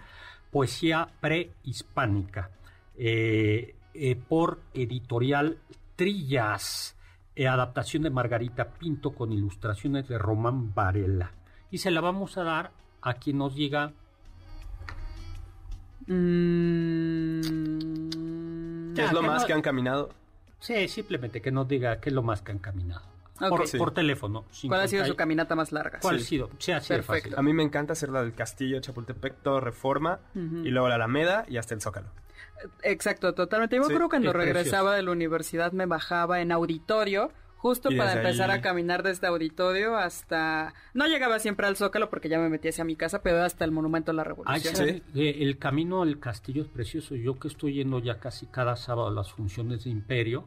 [0.50, 2.50] poesía prehispánica,
[2.96, 5.58] eh, eh, por editorial
[5.94, 6.96] Trillas,
[7.36, 11.32] eh, adaptación de Margarita Pinto con ilustraciones de Román Varela.
[11.70, 12.70] Y se la vamos a dar
[13.02, 13.92] a quien nos diga...
[16.06, 18.53] Mm,
[18.94, 20.10] ¿Qué es lo más que han caminado?
[20.60, 23.02] Sí, simplemente que nos diga qué es lo más que han caminado.
[23.78, 24.44] Por, teléfono.
[24.68, 25.98] ¿Cuál ha sido su caminata más larga?
[26.00, 26.50] ¿Cuál ha sido?
[26.58, 27.38] Sí, Perfecto.
[27.38, 31.44] A mí me encanta hacer la del Castillo, Chapultepec, todo Reforma, y luego la Alameda
[31.48, 32.08] y hasta el Zócalo.
[32.82, 33.76] Exacto, totalmente.
[33.76, 37.32] Yo creo que cuando regresaba de la universidad me bajaba en auditorio
[37.64, 40.74] justo para empezar a caminar desde auditorio hasta...
[40.92, 43.70] No llegaba siempre al Zócalo porque ya me metí hacia mi casa, pero hasta el
[43.70, 44.76] Monumento a la Revolución.
[44.76, 45.02] ¿sí?
[45.14, 47.14] Eh, el camino al castillo es precioso.
[47.14, 50.44] Yo que estoy yendo ya casi cada sábado a las funciones de Imperio,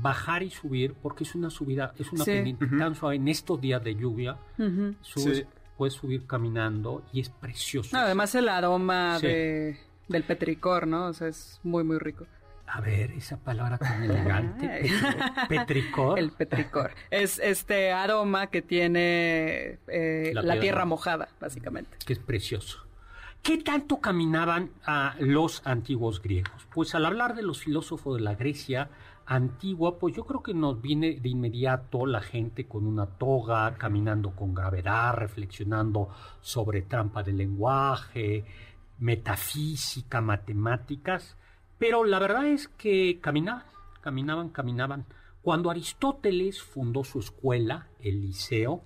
[0.00, 3.84] bajar y subir, porque es una subida, es una pendiente tan suave en estos días
[3.84, 4.38] de lluvia,
[5.76, 7.94] puedes subir caminando y es precioso.
[7.98, 11.08] además el aroma de, del petricor, ¿no?
[11.08, 12.24] O sea, es muy, muy rico.
[12.66, 14.90] A ver, esa palabra tan elegante.
[15.48, 16.18] petricor.
[16.18, 16.92] El petricor.
[17.10, 20.84] Es este aroma que tiene eh, la, tierra.
[20.84, 21.98] mojada, básicamente.
[22.04, 22.84] Que es precioso.
[23.42, 26.66] ¿Qué tanto caminaban a los antiguos griegos?
[26.72, 28.88] Pues al hablar de los filósofos de la Grecia
[29.26, 34.30] antigua, pues yo creo que nos viene de inmediato la gente con una toga, caminando
[34.30, 36.08] con gravedad, reflexionando
[36.40, 38.44] sobre trampa del lenguaje,
[38.98, 41.36] metafísica, matemáticas,
[41.78, 43.64] pero la verdad es que caminaban,
[44.00, 45.06] caminaban, caminaban.
[45.42, 48.82] Cuando Aristóteles fundó su escuela, el Liceo,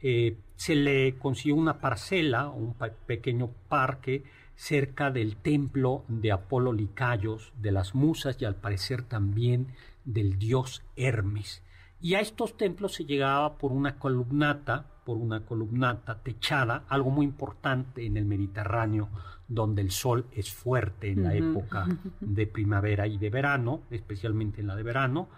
[0.00, 2.74] eh, se le consiguió una parcela, un
[3.06, 9.68] pequeño parque cerca del templo de Apolo Licayos, de las musas y al parecer también
[10.04, 11.62] del dios Hermes.
[12.00, 17.24] Y a estos templos se llegaba por una columnata, por una columnata techada, algo muy
[17.24, 19.08] importante en el Mediterráneo,
[19.46, 21.86] donde el sol es fuerte en la época
[22.20, 25.28] de primavera y de verano, especialmente en la de verano.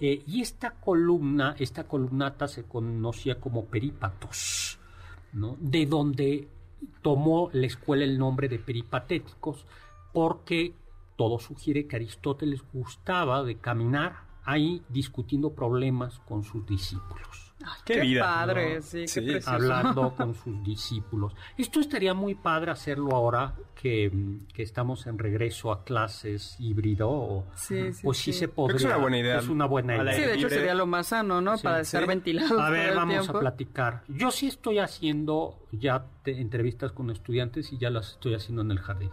[0.00, 4.80] Eh, y esta columna, esta columnata se conocía como perípatos,
[5.32, 5.56] ¿no?
[5.60, 6.48] de donde
[7.00, 9.64] tomó la escuela el nombre de peripatéticos,
[10.12, 10.74] porque
[11.16, 17.41] todo sugiere que Aristóteles gustaba de caminar ahí discutiendo problemas con sus discípulos.
[17.84, 21.34] Qué, padre, sí, qué Hablando con sus discípulos.
[21.56, 24.10] Esto estaría muy padre hacerlo ahora que,
[24.56, 27.10] estamos en regreso a clases híbrido.
[27.10, 28.76] O, sí, sí, pues sí, se podría.
[28.76, 29.38] Es una buena idea.
[29.38, 30.12] Es una buena idea.
[30.12, 31.58] Sí, de hecho sería lo más sano, ¿no?
[31.58, 32.60] Para estar ventilado.
[32.60, 34.02] A ver, vamos a platicar.
[34.08, 38.78] Yo sí estoy haciendo ya entrevistas con estudiantes y ya las estoy haciendo en el
[38.78, 39.10] jardín.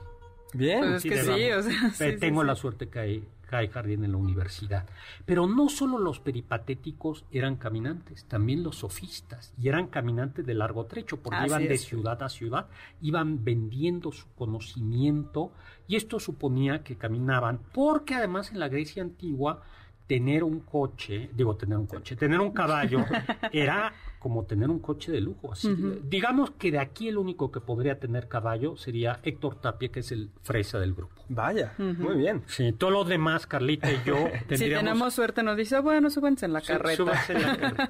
[0.54, 4.12] Bien, pues es que sí, o sea, tengo la suerte que hay Kai Jardín en
[4.12, 4.86] la universidad.
[5.26, 10.86] Pero no solo los peripatéticos eran caminantes, también los sofistas, y eran caminantes de largo
[10.86, 12.68] trecho, porque iban de ciudad a ciudad,
[13.02, 15.52] iban vendiendo su conocimiento,
[15.88, 19.64] y esto suponía que caminaban, porque además en la Grecia antigua
[20.06, 23.04] tener un coche, digo tener un coche, tener un caballo
[23.52, 25.54] era como tener un coche de lujo.
[25.54, 30.02] Así, Digamos que de aquí el único que podría tener caballo sería Héctor Tapia, que
[30.02, 31.24] es el fresa del grupo.
[31.30, 32.44] Vaya, muy bien.
[32.48, 34.16] Sí, todos los demás, Carlita y yo,
[34.48, 34.60] tendríamos...
[34.60, 37.04] Si tenemos suerte nos dice, bueno, súbanse en la carreta.
[37.30, 37.90] En la carreta.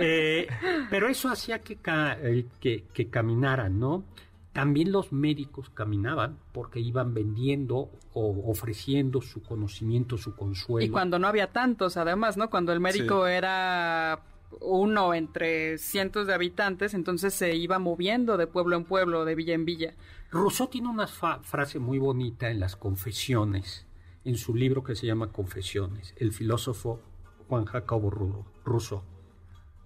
[0.00, 0.46] Eh,
[0.88, 4.04] pero eso hacía que, eh, que, que caminaran, ¿no?
[4.52, 10.86] También los médicos caminaban porque iban vendiendo o ofreciendo su conocimiento, su consuelo.
[10.86, 12.48] Y cuando no había tantos, además, ¿no?
[12.48, 14.22] Cuando el médico era
[14.60, 19.54] uno entre cientos de habitantes, entonces se iba moviendo de pueblo en pueblo, de villa
[19.54, 19.94] en villa.
[20.30, 23.86] Rousseau tiene una frase muy bonita en las confesiones,
[24.24, 27.00] en su libro que se llama Confesiones, el filósofo
[27.48, 29.02] Juan Jacobo Rousseau.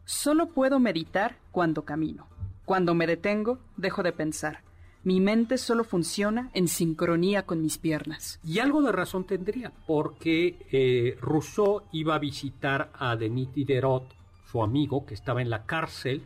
[0.04, 2.26] Solo puedo meditar cuando camino.
[2.64, 4.62] Cuando me detengo, dejo de pensar.
[5.02, 8.38] Mi mente solo funciona en sincronía con mis piernas.
[8.44, 14.04] Y algo de razón tendría, porque eh, Rousseau iba a visitar a Denis Diderot,
[14.50, 16.24] su amigo, que estaba en la cárcel,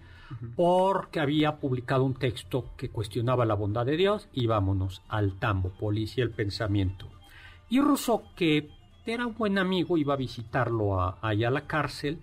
[0.57, 5.71] porque había publicado un texto que cuestionaba la bondad de Dios, y vámonos al tambo,
[5.71, 7.09] policía el pensamiento.
[7.69, 8.71] Y Rousseau, que
[9.07, 12.21] era un buen amigo, iba a visitarlo allá a la cárcel,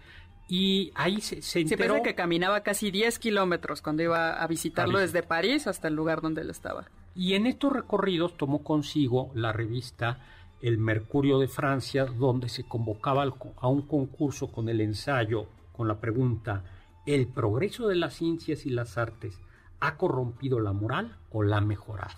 [0.47, 1.95] y ahí se, se enteró...
[1.95, 6.21] Sí, que caminaba casi 10 kilómetros cuando iba a visitarlo desde París hasta el lugar
[6.21, 6.87] donde él estaba.
[7.15, 10.19] Y en estos recorridos tomó consigo la revista
[10.61, 13.23] El Mercurio de Francia, donde se convocaba
[13.61, 16.63] a un concurso con el ensayo, con la pregunta,
[17.05, 19.39] ¿el progreso de las ciencias y las artes
[19.79, 22.17] ha corrompido la moral o la ha mejorado?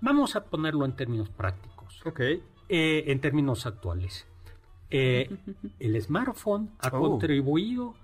[0.00, 2.02] Vamos a ponerlo en términos prácticos.
[2.04, 2.20] Ok.
[2.68, 4.26] Eh, en términos actuales.
[4.90, 5.36] Eh,
[5.80, 7.00] el smartphone ha oh.
[7.00, 7.94] contribuido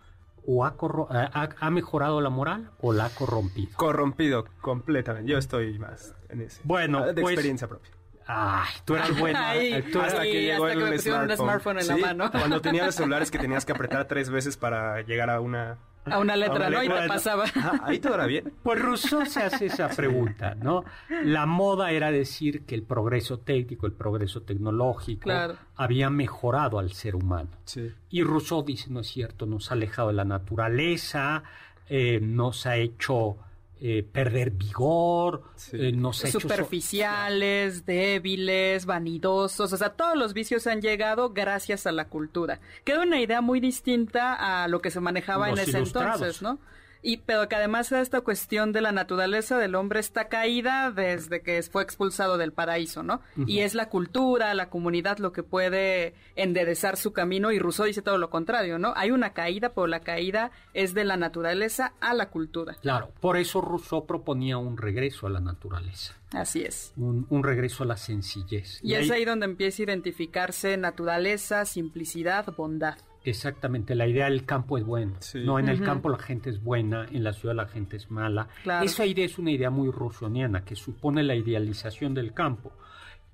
[0.47, 3.77] o ha, mejorado la moral o la ha corrompido.
[3.77, 5.31] Corrompido completamente.
[5.31, 6.61] Yo estoy más en ese.
[6.65, 7.93] Bueno, ah, de pues, experiencia propia.
[8.33, 9.51] Ay, tú eras buena.
[9.51, 11.01] hasta que llegó el
[11.37, 11.81] smartphone.
[11.81, 12.31] en la mano.
[12.33, 16.19] Cuando tenía los celulares que tenías que apretar tres veces para llegar a una a
[16.19, 16.83] una letra, ¿no?
[16.83, 17.45] Y te pasaba.
[17.63, 18.53] Ah, ahí todo era bien.
[18.63, 20.85] Pues Rousseau se hace esa pregunta, ¿no?
[21.25, 25.31] La moda era decir que el progreso técnico, el progreso tecnológico
[25.77, 27.51] había mejorado al ser humano.
[27.65, 27.93] Sí.
[28.09, 31.43] Y Rousseau dice, no es cierto, nos ha alejado de la naturaleza,
[31.89, 33.37] eh, nos ha hecho
[33.83, 41.31] eh, perder vigor, eh, no superficiales, débiles, vanidosos, o sea, todos los vicios han llegado
[41.31, 42.61] gracias a la cultura.
[42.85, 46.59] Queda una idea muy distinta a lo que se manejaba en ese entonces, ¿no?
[47.03, 51.63] Y pero que además esta cuestión de la naturaleza del hombre está caída desde que
[51.63, 53.21] fue expulsado del paraíso, ¿no?
[53.47, 58.03] Y es la cultura, la comunidad lo que puede enderezar su camino y Rousseau dice
[58.03, 58.93] todo lo contrario, ¿no?
[58.97, 62.75] Hay una caída, pero la caída es de la naturaleza a la cultura.
[62.81, 66.15] Claro, por eso Rousseau proponía un regreso a la naturaleza.
[66.33, 66.93] Así es.
[66.97, 68.79] Un, regreso a la sencillez.
[68.83, 72.99] Y, es ahí donde empieza a identificarse naturaleza, simplicidad, bondad.
[73.23, 75.19] Exactamente, la idea del campo es buena.
[75.35, 78.49] No, en el campo la gente es buena, en la ciudad la gente es mala.
[78.83, 82.73] Esa idea es una idea muy russoniana que supone la idealización del campo.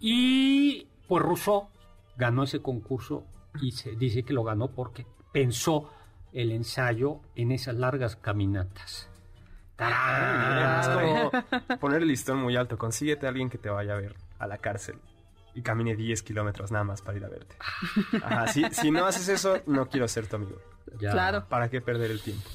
[0.00, 1.68] Y pues Rousseau
[2.16, 3.24] ganó ese concurso
[3.60, 5.90] y se dice que lo ganó porque pensó
[6.32, 9.08] el ensayo en esas largas caminatas.
[9.78, 12.76] Es como poner el listón muy alto.
[12.76, 14.96] Consíguete a alguien que te vaya a ver a la cárcel
[15.56, 17.56] y camine 10 kilómetros nada más para ir a verte.
[18.22, 20.60] Ajá, si, no haces eso, no quiero ser tu amigo.
[20.98, 21.46] Claro.
[21.48, 22.48] ¿Para qué perder el tiempo?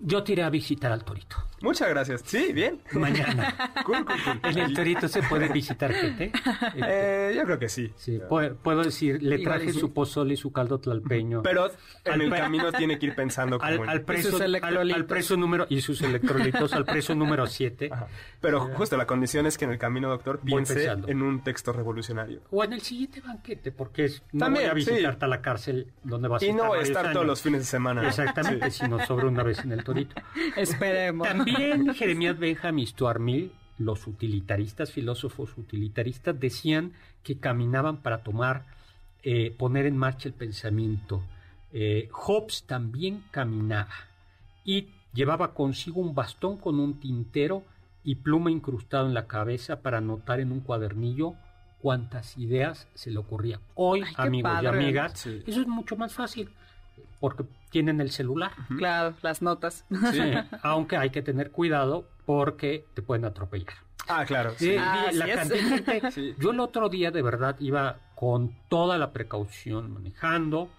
[0.00, 1.36] Yo te iré a visitar al torito.
[1.60, 2.22] Muchas gracias.
[2.24, 2.80] Sí, bien.
[2.92, 3.54] Mañana.
[3.84, 4.40] Cool, cool, cool.
[4.50, 6.30] En el Torito se puede visitar gente.
[6.76, 7.90] Eh, yo creo que sí.
[7.96, 9.80] Sí, puedo, puedo decir, le Igual traje y sí.
[9.80, 11.42] su pozole y su caldo tlalpeño.
[11.42, 11.70] Pero
[12.04, 14.96] en el camino tiene que ir pensando como al, en- al preso, sus al, electrolitos.
[15.00, 18.08] al preso número y sus electrolitos al preso número 7 Ajá.
[18.42, 22.42] Pero justo la condición es que en el camino, doctor, piense en un texto revolucionario.
[22.50, 24.90] o en el siguiente banquete porque es, no También, voy a sí.
[24.90, 27.60] visitarte a la cárcel donde vas a Y estar no varios estar todos los fines
[27.60, 28.06] de semana.
[28.06, 30.14] exactamente sino sobre una vez en el torito
[30.56, 31.26] Esperemos.
[31.28, 36.92] también Jeremías Benjamin Stuart Mill los utilitaristas filósofos utilitaristas decían
[37.22, 38.64] que caminaban para tomar
[39.22, 41.22] eh, poner en marcha el pensamiento
[41.72, 43.92] Eh, Hobbes también caminaba
[44.64, 47.62] y llevaba consigo un bastón con un tintero
[48.04, 51.34] y pluma incrustado en la cabeza para anotar en un cuadernillo
[51.82, 53.60] cuántas ideas se le ocurrían.
[53.74, 55.42] Hoy, Ay, amigos y amigas, Sí.
[55.46, 56.48] eso es mucho más fácil
[57.20, 58.52] porque tienen el celular.
[58.78, 59.84] Claro, las notas.
[60.12, 60.20] Sí,
[60.62, 63.74] aunque hay que tener cuidado porque te pueden atropellar.
[64.08, 64.52] Ah, claro.
[64.56, 64.74] Sí.
[64.78, 66.34] Ah, la cantidad de gente- Sí.
[66.38, 70.70] Yo el otro día de verdad iba con toda la precaución manejando,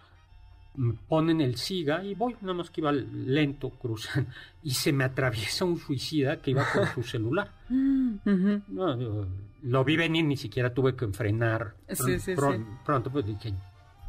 [1.07, 4.29] ponen el SIGA y voy, nada más que iba lento cruzando
[4.63, 7.51] y se me atraviesa un suicida que iba con su celular.
[7.69, 9.27] No, yo
[9.63, 11.75] lo vi venir, ni siquiera tuve que frenar.
[11.89, 12.63] Sí, sí, Pron- sí.
[12.85, 13.53] Pronto pues dije,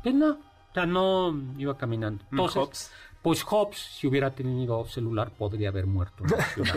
[0.03, 0.39] pues no,
[0.71, 2.25] o sea, no iba caminando.
[2.31, 2.93] Mm, Entonces, Hobbes.
[3.23, 6.77] pues Hobbes, si hubiera tenido celular, podría haber muerto en la ciudad.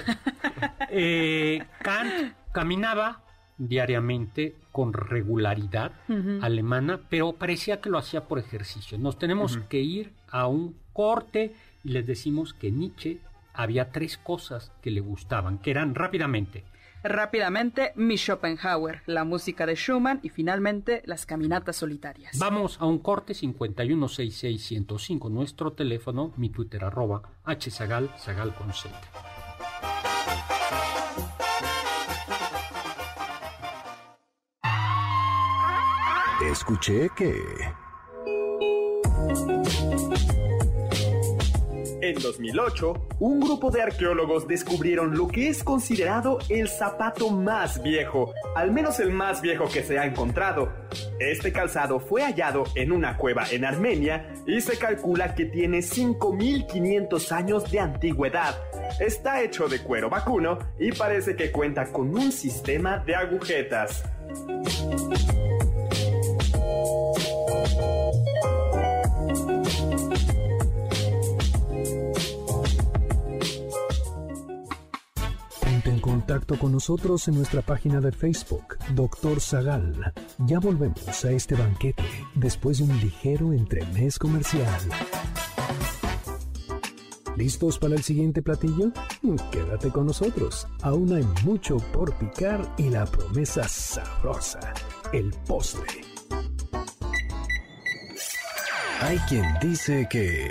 [0.90, 3.22] Eh, Kant caminaba
[3.58, 5.92] diariamente con regularidad
[6.42, 8.98] alemana, pero parecía que lo hacía por ejercicio.
[8.98, 13.20] Nos tenemos que ir a un corte y les decimos que Nietzsche
[13.54, 16.64] había tres cosas que le gustaban, que eran rápidamente
[17.04, 22.40] Rápidamente, mi Schopenhauer, la música de Schumann y finalmente las caminatas solitarias.
[22.40, 28.90] Vamos a un corte 5166105, nuestro teléfono, mi Twitter arroba hzagal, zagal con Z.
[36.50, 37.34] Escuché que...
[42.04, 48.34] En 2008, un grupo de arqueólogos descubrieron lo que es considerado el zapato más viejo,
[48.58, 50.70] al menos el más viejo que se ha encontrado.
[51.18, 57.32] Este calzado fue hallado en una cueva en Armenia y se calcula que tiene 5.500
[57.32, 58.58] años de antigüedad.
[59.00, 64.04] Está hecho de cuero vacuno y parece que cuenta con un sistema de agujetas.
[76.46, 80.14] Con nosotros en nuestra página de Facebook, Doctor Zagal.
[80.40, 82.04] Ya volvemos a este banquete
[82.36, 84.80] después de un ligero entremés comercial.
[87.38, 88.92] ¿Listos para el siguiente platillo?
[89.52, 90.68] Quédate con nosotros.
[90.82, 94.74] Aún hay mucho por picar y la promesa sabrosa,
[95.14, 96.02] el postre.
[99.02, 100.50] Hay quien dice que...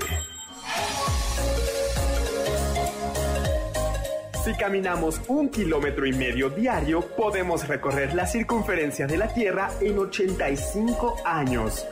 [4.45, 9.97] Si caminamos un kilómetro y medio diario, podemos recorrer la circunferencia de la Tierra en
[9.97, 11.87] 85 años.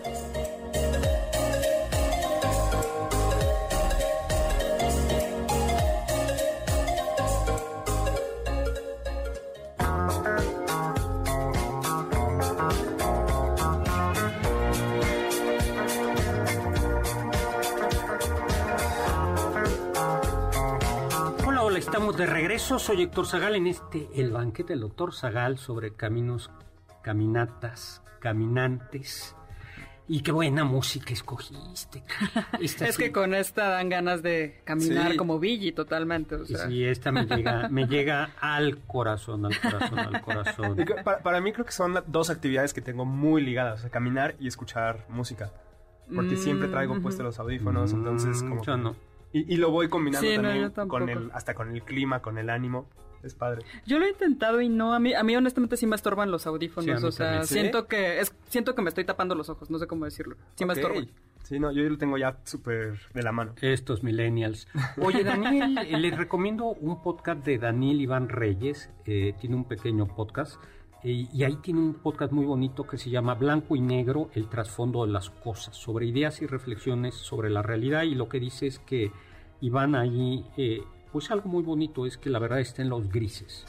[22.61, 22.78] Regreso.
[22.78, 26.50] Soy Héctor Zagal en este El Banquete del Doctor Zagal sobre caminos,
[27.02, 29.34] caminatas, caminantes.
[30.08, 32.02] Y qué buena música escogiste.
[32.61, 35.16] Esta Es sí- que con esta dan ganas de caminar Sí.
[35.16, 36.34] como Billy totalmente.
[36.34, 36.66] O sea.
[36.66, 40.76] Sí, esta me llega, me llega al corazón, al corazón, al corazón.
[41.04, 44.34] Para, para mí creo que son dos actividades que tengo muy ligadas, o sea, caminar
[44.40, 45.52] y escuchar música.
[46.12, 48.56] Porque siempre traigo puestos los audífonos, entonces como...
[48.56, 48.96] Mm, yo que- no.
[49.33, 52.51] Y, y lo voy combinando Sí, también con el, hasta con el clima, con el
[52.51, 52.89] ánimo.
[53.22, 53.61] Es padre.
[53.87, 56.47] Yo lo he intentado y no, a mí, a mí honestamente sí me estorban los
[56.47, 59.78] audífonos, Sí, o sea, siento que es, siento que me estoy tapando los ojos, no
[59.78, 60.78] sé cómo decirlo, sí me Ok.
[60.78, 61.11] estorban.
[61.43, 63.53] Sí, no, yo lo tengo ya súper de la mano.
[63.61, 64.68] Estos millennials.
[64.97, 68.89] Oye, Daniel, eh, les recomiendo un podcast de Daniel Iván Reyes.
[69.05, 70.59] eh, tiene un pequeño podcast.
[71.03, 74.48] Eh, y ahí tiene un podcast muy bonito que se llama Blanco y Negro, el
[74.48, 78.03] trasfondo de las cosas, sobre ideas y reflexiones sobre la realidad.
[78.03, 79.11] Y lo que dice es que
[79.61, 80.82] Iván ahí, eh,
[81.12, 83.66] pues algo muy bonito es que la verdad está en los grises.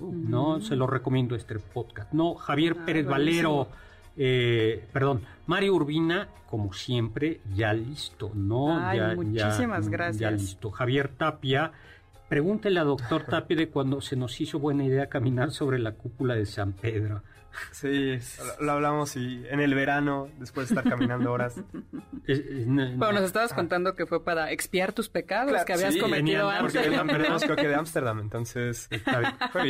[0.00, 2.12] No, se lo recomiendo este podcast.
[2.14, 3.50] No, Javier Ah, Pérez buenísimo.
[3.66, 3.68] Valero,
[4.16, 8.78] eh, perdón, Mario Urbina, como siempre, ya listo, ¿no?
[8.78, 10.18] Ay, ya, muchísimas ya- gracias.
[10.20, 10.70] Ya listo.
[10.70, 11.72] Javier Tapia,
[12.32, 16.34] Pregúntele a doctor Tapia de cuando se nos hizo buena idea caminar sobre la cúpula
[16.34, 17.22] de San Pedro.
[17.72, 18.18] Sí,
[18.58, 21.62] lo, hablamos y en el verano, después de estar caminando horas.
[22.26, 23.26] Bueno, nos no.
[23.26, 27.06] estabas contando que fue para expiar tus pecados Claro, que habías sí, cometido Porque antes.
[27.06, 28.88] venimos creo que de Ámsterdam, entonces...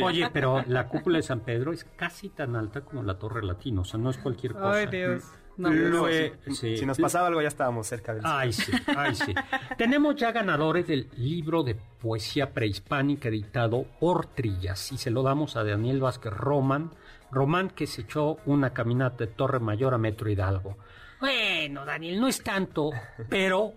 [0.01, 3.81] Oye, pero la cúpula de San Pedro es casi tan alta como la Torre Latina,
[3.81, 4.71] o sea, no es cualquier cosa.
[4.71, 5.23] Ay, Dios.
[5.57, 6.77] No, Lue- si, sí.
[6.77, 9.33] si nos pasaba algo ya estábamos cerca del Ay, sí, ay, sí.
[9.77, 15.55] Tenemos ya ganadores del libro de poesía prehispánica editado por Trillas y se lo damos
[15.55, 16.91] a Daniel Vázquez Román.
[17.31, 20.77] Román que se echó una caminata de Torre Mayor a Metro Hidalgo.
[21.19, 22.91] Bueno, Daniel, no es tanto,
[23.29, 23.73] pero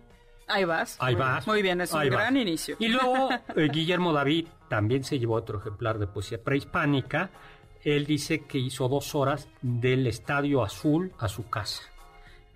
[0.49, 0.97] Ahí vas.
[1.01, 1.47] ahí Muy- vas.
[1.47, 2.19] Muy bien, es un Ahí vas.
[2.21, 2.77] gran inicio.
[2.79, 7.31] Y luego eh, Guillermo David también se llevó otro ejemplar de poesía prehispánica.
[7.87, 11.83] Él dice que hizo dos horas del Estadio Azul a su casa.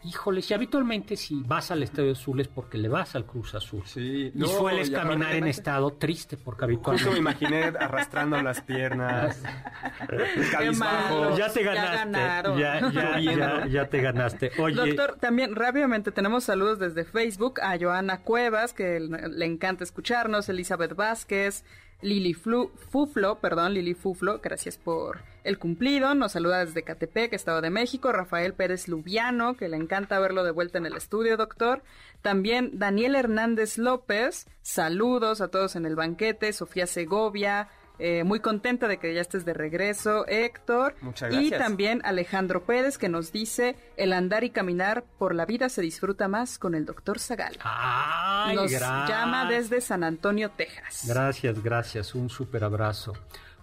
[0.03, 3.83] Híjoles, y habitualmente si vas al Estadio Azul es porque le vas al Cruz Azul.
[3.85, 7.19] Sí, Y no, sueles y caminar en estado triste porque Justo me habitualmente...
[7.21, 9.43] imaginé arrastrando las piernas,
[10.53, 11.21] cabizbajo.
[11.21, 11.37] malo.
[11.39, 11.97] Ya te Ya ganaste.
[11.97, 12.59] ganaron.
[12.59, 14.51] Ya, ya, ya, ya te ganaste.
[14.59, 20.49] Oye, Doctor, también rápidamente tenemos saludos desde Facebook a Joana Cuevas, que le encanta escucharnos,
[20.49, 21.65] Elizabeth Vázquez,
[22.03, 26.15] Lili Flu- Fuflo, perdón, Lili Fuflo, gracias por el cumplido.
[26.15, 30.51] Nos saluda desde Catepec, Estado de México, Rafael Pérez Lubiano, que le encanta verlo de
[30.51, 31.83] vuelta en el estudio, doctor.
[32.23, 37.69] También Daniel Hernández López, saludos a todos en el banquete, Sofía Segovia,
[38.01, 40.95] eh, muy contenta de que ya estés de regreso, Héctor.
[41.03, 41.61] Muchas Y gracias.
[41.61, 46.27] también Alejandro Pérez, que nos dice, el andar y caminar por la vida se disfruta
[46.29, 47.57] más con el doctor Zagal.
[47.63, 49.09] ay, Nos gracias.
[49.09, 51.05] llama desde San Antonio, Texas.
[51.07, 52.15] Gracias, gracias.
[52.15, 53.13] Un súper abrazo.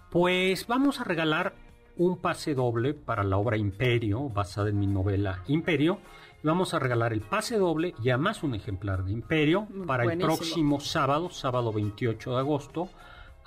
[0.09, 1.53] Pues vamos a regalar
[1.97, 5.99] un pase doble para la obra Imperio, basada en mi novela Imperio.
[6.43, 10.33] Y Vamos a regalar el pase doble y además un ejemplar de Imperio para Buenísimo.
[10.33, 12.89] el próximo sábado, sábado 28 de agosto.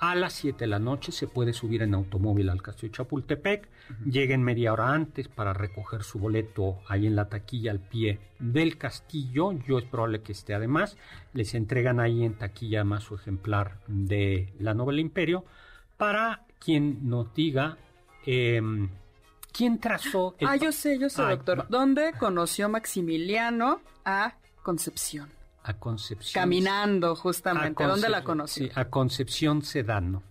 [0.03, 3.69] A las 7 de la noche se puede subir en automóvil al Castillo Chapultepec.
[4.03, 8.79] Lleguen media hora antes para recoger su boleto ahí en la taquilla al pie del
[8.79, 9.51] castillo.
[9.67, 10.97] Yo es probable que esté además.
[11.33, 15.45] Les entregan ahí en taquilla más su ejemplar de la novela Imperio.
[15.97, 17.77] Para quien nos diga
[18.25, 18.89] em,
[19.51, 21.59] quién trazó el Ah, yo sé, yo sé, Ay, doctor.
[21.59, 24.33] va- ¿Dónde conoció Maximiliano a
[24.63, 25.29] Concepción?
[25.63, 26.41] A Concepción.
[26.41, 27.83] Caminando, justamente.
[27.83, 28.65] ¿Dónde la conoció?
[28.65, 30.23] sí, a Concepción Sedano.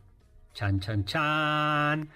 [0.54, 2.08] Chan, chan, chan.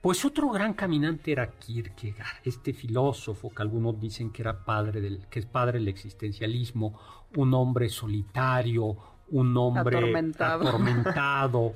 [0.00, 5.26] Pues otro gran caminante era Kierkegaard, este filósofo que algunos dicen que era padre del,
[5.30, 7.00] que es padre del existencialismo,
[7.36, 8.98] un hombre solitario,
[9.30, 10.68] un hombre Atormentado.
[10.68, 11.74] atormentado,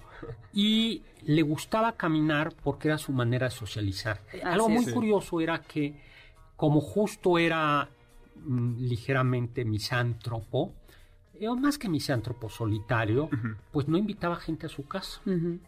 [0.52, 4.20] y le gustaba caminar porque era su manera de socializar.
[4.44, 5.98] Algo muy curioso era que
[6.54, 7.88] como justo era
[8.44, 10.74] mm, ligeramente misántropo,
[11.40, 13.28] eh, o más que misántropo solitario,
[13.72, 15.20] pues no invitaba gente a su casa,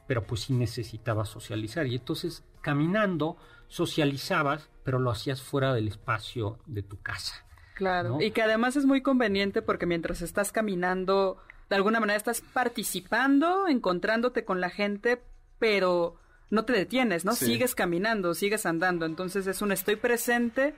[0.06, 1.86] pero pues sí necesitaba socializar.
[1.86, 3.36] Y entonces caminando
[3.68, 7.34] socializabas, pero lo hacías fuera del espacio de tu casa.
[7.74, 8.10] Claro.
[8.10, 8.20] ¿no?
[8.20, 11.38] Y que además es muy conveniente porque mientras estás caminando,
[11.70, 15.22] de alguna manera estás participando, encontrándote con la gente,
[15.58, 16.16] pero
[16.50, 17.32] no te detienes, ¿no?
[17.32, 17.46] Sí.
[17.46, 19.06] Sigues caminando, sigues andando.
[19.06, 20.74] Entonces es un estoy presente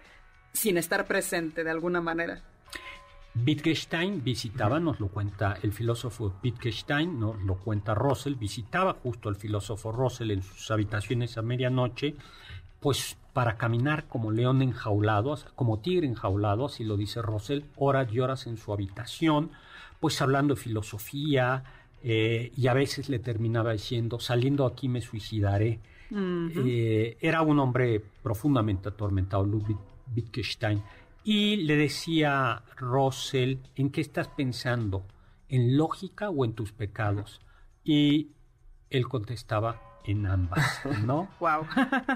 [0.52, 2.42] sin estar presente de alguna manera.
[3.34, 9.36] Wittgenstein visitaba, nos lo cuenta el filósofo Wittgenstein, nos lo cuenta Russell, visitaba justo al
[9.36, 12.14] filósofo Russell en sus habitaciones a medianoche,
[12.80, 18.20] pues para caminar como león enjaulado, como tigre enjaulado, así lo dice Russell, horas y
[18.20, 19.50] horas en su habitación,
[20.00, 21.64] pues hablando de filosofía,
[22.04, 25.80] eh, y a veces le terminaba diciendo, saliendo aquí me suicidaré.
[26.14, 29.78] Eh, era un hombre profundamente atormentado, Ludwig
[30.14, 30.82] Wittgenstein.
[31.24, 35.04] Y le decía Russell, ¿en qué estás pensando?
[35.48, 37.40] ¿En lógica o en tus pecados?
[37.84, 38.30] Y
[38.90, 41.28] él contestaba, en ambas, ¿no?
[41.40, 41.64] Wow.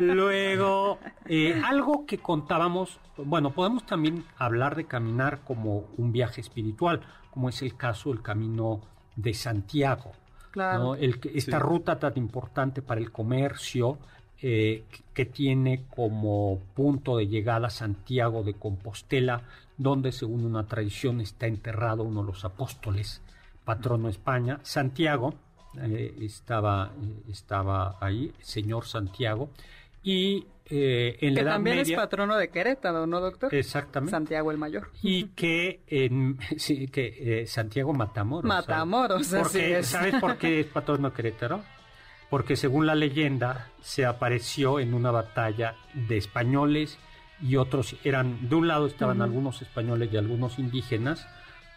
[0.01, 7.01] Luego, eh, algo que contábamos, bueno, podemos también hablar de caminar como un viaje espiritual,
[7.31, 8.81] como es el caso del camino
[9.15, 10.13] de Santiago.
[10.51, 10.83] Claro.
[10.83, 10.95] ¿no?
[10.95, 13.99] El que- esta ruta tan importante para el comercio
[14.43, 14.85] eh,
[15.15, 19.43] que- tiene como punto de llegada Santiago de Compostela,
[19.79, 23.23] donde según una tradición está enterrado uno de los apóstoles,
[23.65, 25.35] patrono de España, Santiago,
[25.83, 29.51] eh, estaba, eh, estaba ahí, señor Santiago,
[30.03, 31.95] y eh, en la Que Edad también Media...
[31.97, 33.55] es patrono de Querétaro, ¿no, doctor?
[33.55, 34.11] Exactamente.
[34.11, 34.91] Santiago el Mayor.
[35.03, 38.49] y que, en, sí, que eh, Santiago Matamoros.
[38.49, 39.47] Matamoros, ¿sabes?
[39.47, 39.87] así Porque, es.
[39.87, 41.63] ¿Sabes por qué es patrono Querétaro?
[42.31, 46.99] Porque según la leyenda se apareció en una batalla de españoles
[47.41, 51.27] y otros eran, de un lado estaban algunos españoles y algunos indígenas,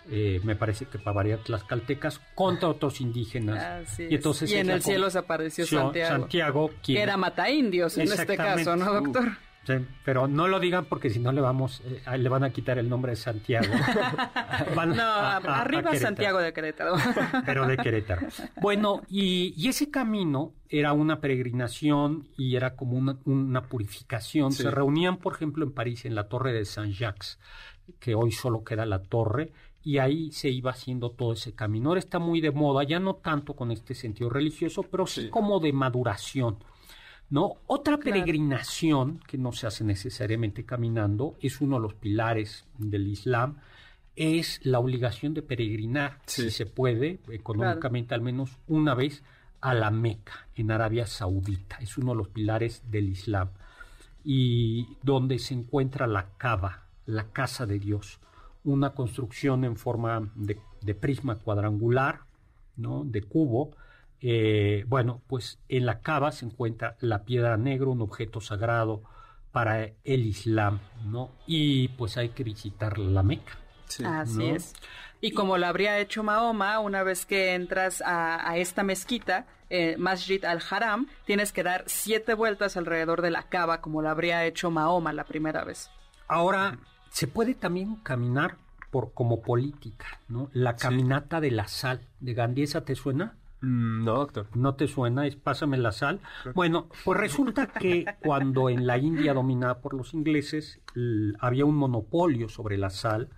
[0.10, 4.00] eh, me parece que para variar tlaxcaltecas, contra otros indígenas.
[4.00, 6.22] y, entonces en el cielo se apareció Santiago.
[6.22, 9.34] Santiago que era mata indios en este caso, ¿no, doctor?
[10.04, 12.90] Pero no lo digan porque si no le vamos, eh, le van a quitar el
[12.90, 13.68] nombre de Santiago.
[14.76, 16.96] no, arriba Santiago de Querétaro.
[17.46, 18.28] pero de Querétaro.
[18.62, 24.52] Bueno, y, ese camino era una peregrinación y era como una, purificación.
[24.52, 27.40] Se reunían, por ejemplo, en París, en la Torre de Saint-Jacques,
[28.00, 29.52] que hoy solo queda la torre,
[29.84, 31.90] y ahí se iba haciendo todo ese camino.
[31.90, 35.60] Ahora está muy de moda, ya no tanto con este sentido religioso, pero sí como
[35.60, 36.58] de maduración
[37.30, 37.56] ¿no?
[37.68, 43.58] Otra peregrinación que no se hace necesariamente caminando es uno de los pilares del Islam
[44.16, 49.24] es la obligación de peregrinar, si se puede, económicamente al menos una vez
[49.62, 51.78] a la Meca, en Arabia Saudita.
[51.80, 53.50] Es uno de los pilares del Islam.
[54.26, 58.20] Y donde se encuentra la Kaaba, la casa de Dios,
[58.66, 62.24] una construcción en forma de, de prisma cuadrangular,
[62.76, 63.06] ¿no?
[63.06, 63.72] de cubo,
[64.22, 69.04] eh, bueno, pues en la cava se encuentra la piedra negra, un objeto sagrado
[69.52, 71.32] para el Islam, ¿no?
[71.48, 73.58] Y pues hay que visitar la Meca.
[74.06, 74.74] Así es.
[75.22, 80.44] Y como lo habría hecho Mahoma, una vez que entras a, esta mezquita, eh, Masjid
[80.46, 85.12] al-Haram, tienes que dar siete vueltas alrededor de la cava, como lo habría hecho Mahoma
[85.12, 85.90] la primera vez.
[86.28, 86.78] Ahora,
[87.10, 88.58] se puede también caminar
[88.92, 90.50] por como política, ¿no?
[90.54, 93.36] La caminata de la sal de Gandhi, ¿esa te suena?
[93.62, 94.48] Mm, no, doctor.
[94.56, 95.28] ¿No te suena?
[95.28, 96.20] Es pásame la sal.
[96.54, 100.80] Bueno, pues resulta que cuando en la India dominada por los ingleses
[101.40, 103.30] había un monopolio sobre la sal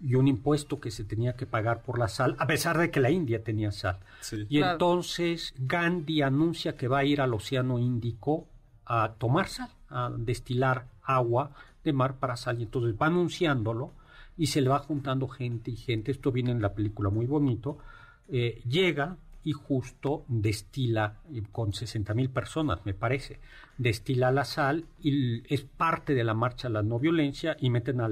[0.00, 3.00] y un impuesto que se tenía que pagar por la sal, a pesar de que
[3.00, 4.00] la India tenía sal.
[4.48, 8.46] Y entonces Gandhi anuncia que va a ir al Océano Índico
[8.86, 11.52] a tomar sal, a destilar agua
[11.84, 12.60] de mar para sal.
[12.60, 13.92] Y entonces va anunciándolo
[14.36, 16.10] y se le va juntando gente y gente.
[16.10, 17.78] Esto viene en la película muy bonito.
[18.28, 21.20] Eh, llega, y justo destila
[21.52, 23.38] con 60 mil personas, me parece,
[23.76, 28.00] destila la sal y es parte de la marcha a la no violencia y meten
[28.00, 28.08] a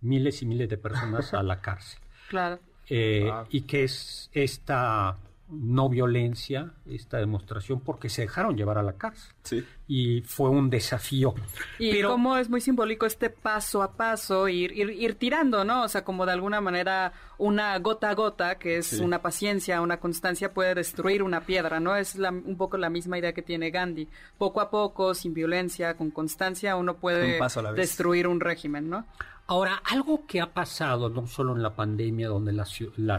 [0.00, 2.00] miles y miles de personas a la cárcel.
[2.28, 2.58] Claro.
[2.88, 3.44] Eh, ah.
[3.50, 5.16] Y que es esta
[5.48, 9.32] no violencia, esta demostración, porque se dejaron llevar a la cárcel.
[9.44, 9.64] Sí.
[9.86, 11.34] Y fue un desafío.
[11.78, 15.84] Y Pero, cómo es muy simbólico este paso a paso, ir, ir, tirando, ¿no?
[15.84, 19.98] O sea, como de alguna manera una gota a gota, que es una paciencia, una
[19.98, 21.94] constancia, puede destruir una piedra, ¿no?
[21.94, 24.08] Es un poco la misma idea que tiene Gandhi.
[24.38, 27.38] Poco a poco, sin violencia, con constancia, uno puede
[27.74, 29.06] destruir un régimen, ¿no?
[29.48, 32.64] Ahora, algo que ha pasado no solo en la pandemia, donde la,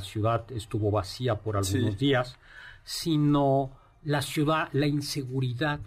[0.02, 2.38] ciudad estuvo vacía por algunos días,
[2.84, 3.72] sino
[4.04, 5.80] la ciudad, la inseguridad.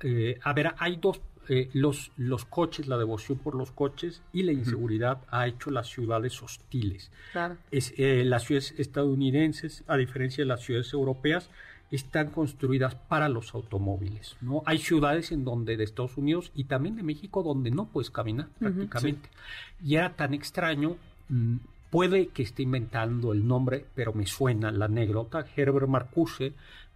[0.00, 4.42] Eh, a ver, hay dos, eh, los, los coches, la devoción por los coches y
[4.42, 7.12] la inseguridad ha hecho las ciudades hostiles.
[7.32, 7.56] Claro.
[7.70, 11.50] Es, eh, las ciudades estadounidenses, a diferencia de las ciudades europeas,
[11.94, 14.36] están construidas para los automóviles.
[14.40, 14.62] ¿no?
[14.66, 18.48] Hay ciudades en donde de Estados Unidos y también de México donde no puedes caminar
[18.58, 19.28] prácticamente.
[19.82, 20.96] Y era tan extraño,
[21.28, 21.56] mm,
[21.90, 25.44] puede que esté inventando el nombre, pero me suena la anécdota.
[25.54, 26.52] Herbert Marcuse,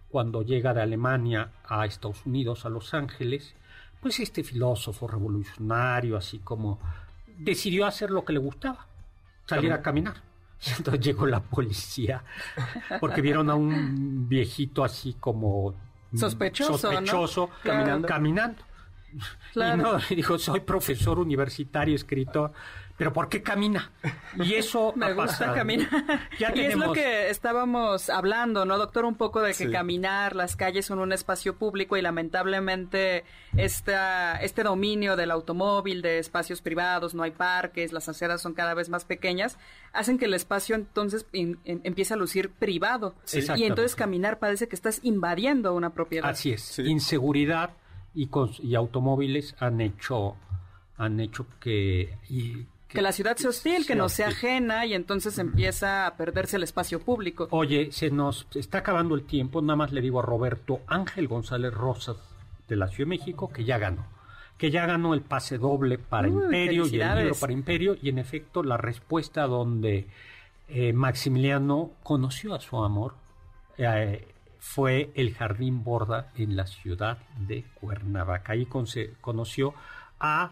[0.09, 3.53] cuando llega de Alemania a Estados Unidos, a Los Ángeles,
[4.01, 6.79] pues este filósofo revolucionario, así como
[7.37, 8.87] decidió hacer lo que le gustaba,
[9.45, 10.28] salir a caminar.
[10.65, 12.23] Y entonces llegó la policía
[12.99, 15.75] porque vieron a un viejito así como
[16.15, 18.07] sospechoso, caminando.
[18.07, 18.63] caminando.
[20.09, 22.51] Y, dijo, soy profesor universitario, escritor
[22.99, 23.93] pero ¿por qué camina?
[24.35, 25.87] Y eso me gusta caminar.
[26.37, 29.05] y es lo que estábamos hablando, ¿no, doctor?
[29.05, 33.23] Un poco de que caminar, las calles son un espacio público y lamentablemente
[33.55, 38.73] esta, este dominio del automóvil, de espacios privados, no hay parques, las aceras son cada
[38.73, 39.57] vez más pequeñas,
[39.93, 43.15] hacen que el espacio entonces empiece a lucir privado.
[43.55, 46.29] Y entonces caminar parece que estás invadiendo una propiedad.
[46.29, 46.79] Así es.
[46.79, 47.69] Inseguridad
[48.13, 48.29] y,
[48.61, 50.35] y automóviles han hecho
[50.99, 52.17] han hecho que
[52.89, 56.63] que la ciudad sea hostil, que no sea ajena y entonces empieza a perderse el
[56.63, 57.47] espacio público.
[57.51, 61.73] Oye, se nos está acabando el tiempo, nada más le digo a Roberto Ángel González
[61.73, 62.17] Rosas
[62.67, 64.07] de la Ciudad de México que ya ganó,
[64.57, 68.17] que ya ganó el pase doble para Imperio y el libro para Imperio y en
[68.17, 70.07] efecto la respuesta donde
[70.67, 73.13] eh, Maximiliano conoció a su amor
[73.77, 74.27] eh,
[74.59, 78.53] fue el Jardín Borda en la ciudad de Cuernavaca.
[78.53, 78.67] Ahí
[79.21, 79.73] conoció
[80.19, 80.51] a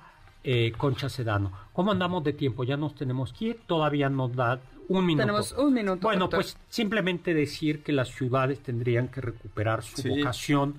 [0.49, 1.51] eh, Concha Sedano.
[1.73, 2.63] ¿Cómo andamos de tiempo?
[2.63, 5.25] Ya nos tenemos que ir, todavía nos da un minuto.
[5.25, 6.07] Tenemos un minuto.
[6.07, 10.75] Bueno, pues simplemente decir que las ciudades tendrían que recuperar su vocación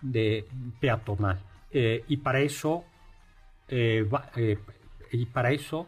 [0.00, 0.44] de
[0.80, 1.38] peatonal.
[1.70, 2.82] Eh, y para eso,
[3.68, 4.04] eh,
[5.12, 5.86] y para eso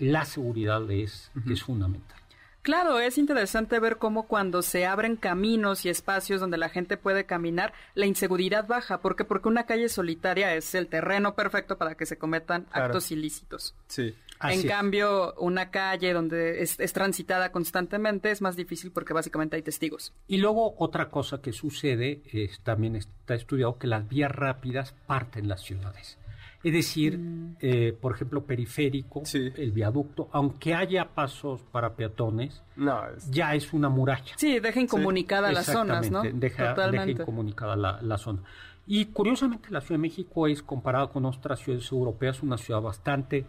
[0.00, 2.18] la seguridad es, es fundamental.
[2.64, 7.26] Claro, es interesante ver cómo cuando se abren caminos y espacios donde la gente puede
[7.26, 9.02] caminar, la inseguridad baja.
[9.02, 9.24] ¿Por qué?
[9.26, 13.74] Porque una calle solitaria es el terreno perfecto para que se cometan actos ilícitos.
[13.86, 14.14] Sí.
[14.40, 20.14] en cambio, una calle donde es, transitada constantemente es más difícil porque básicamente hay testigos.
[20.26, 25.48] Y luego otra cosa que sucede, es, también está estudiado que las vías rápidas parten
[25.48, 26.16] las ciudades.
[26.64, 27.56] Es decir, mm.
[27.60, 32.62] eh, por ejemplo, periférico, el viaducto, aunque haya pasos para peatones,
[33.30, 34.32] ya es una muralla.
[34.36, 36.22] Sí, deja incomunicada las zonas, ¿no?
[36.22, 38.42] Deja, deja incomunicada la, la zona.
[38.86, 43.46] Y curiosamente la Ciudad de México es, comparada con otras ciudades europeas, una ciudad bastante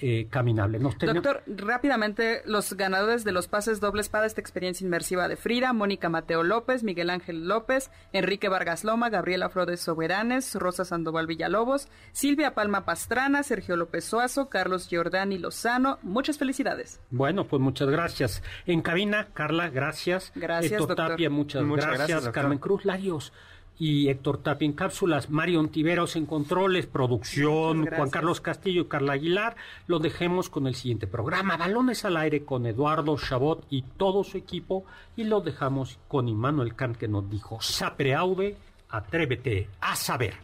[0.00, 0.78] eh, caminable.
[0.78, 6.08] Doctor, rápidamente, los ganadores de los pases dobles para esta experiencia inmersiva de Frida, Mónica
[6.08, 12.54] Mateo López, Miguel Ángel López, Enrique Vargas Loma, Gabriela Flores Soberanes, Rosa Sandoval Villalobos, Silvia
[12.54, 15.98] Palma Pastrana, Sergio López Suazo, Carlos Giordani Lozano.
[16.02, 17.00] Muchas felicidades.
[17.10, 18.42] Bueno, pues muchas gracias.
[18.66, 20.30] En cabina, Carla, gracias.
[20.36, 21.08] Gracias, doctor.
[21.08, 22.28] Tapia, muchas, gracias.
[22.28, 23.32] Carmen Cruz, Larios
[23.78, 29.14] y Héctor Tapia en cápsulas, Mario Ontiveros en controles, producción, Juan Carlos Castillo y Carla
[29.14, 29.56] Aguilar.
[29.86, 34.36] Lo dejemos con el siguiente programa, Balones al aire con Eduardo Chabot y todo su
[34.36, 34.84] equipo
[35.16, 38.56] y lo dejamos con Immanuel Kant que nos dijo, Sapre aude,
[38.90, 40.34] atrévete a saber.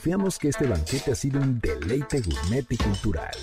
[0.00, 3.36] Confiamos que este banquete ha sido un deleite gourmet y cultural.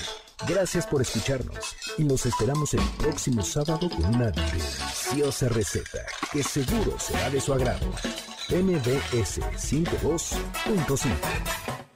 [0.47, 5.99] Gracias por escucharnos y nos esperamos el próximo sábado con una deliciosa receta
[6.34, 7.86] que seguro será de su agrado.
[8.49, 11.86] MBS 52.5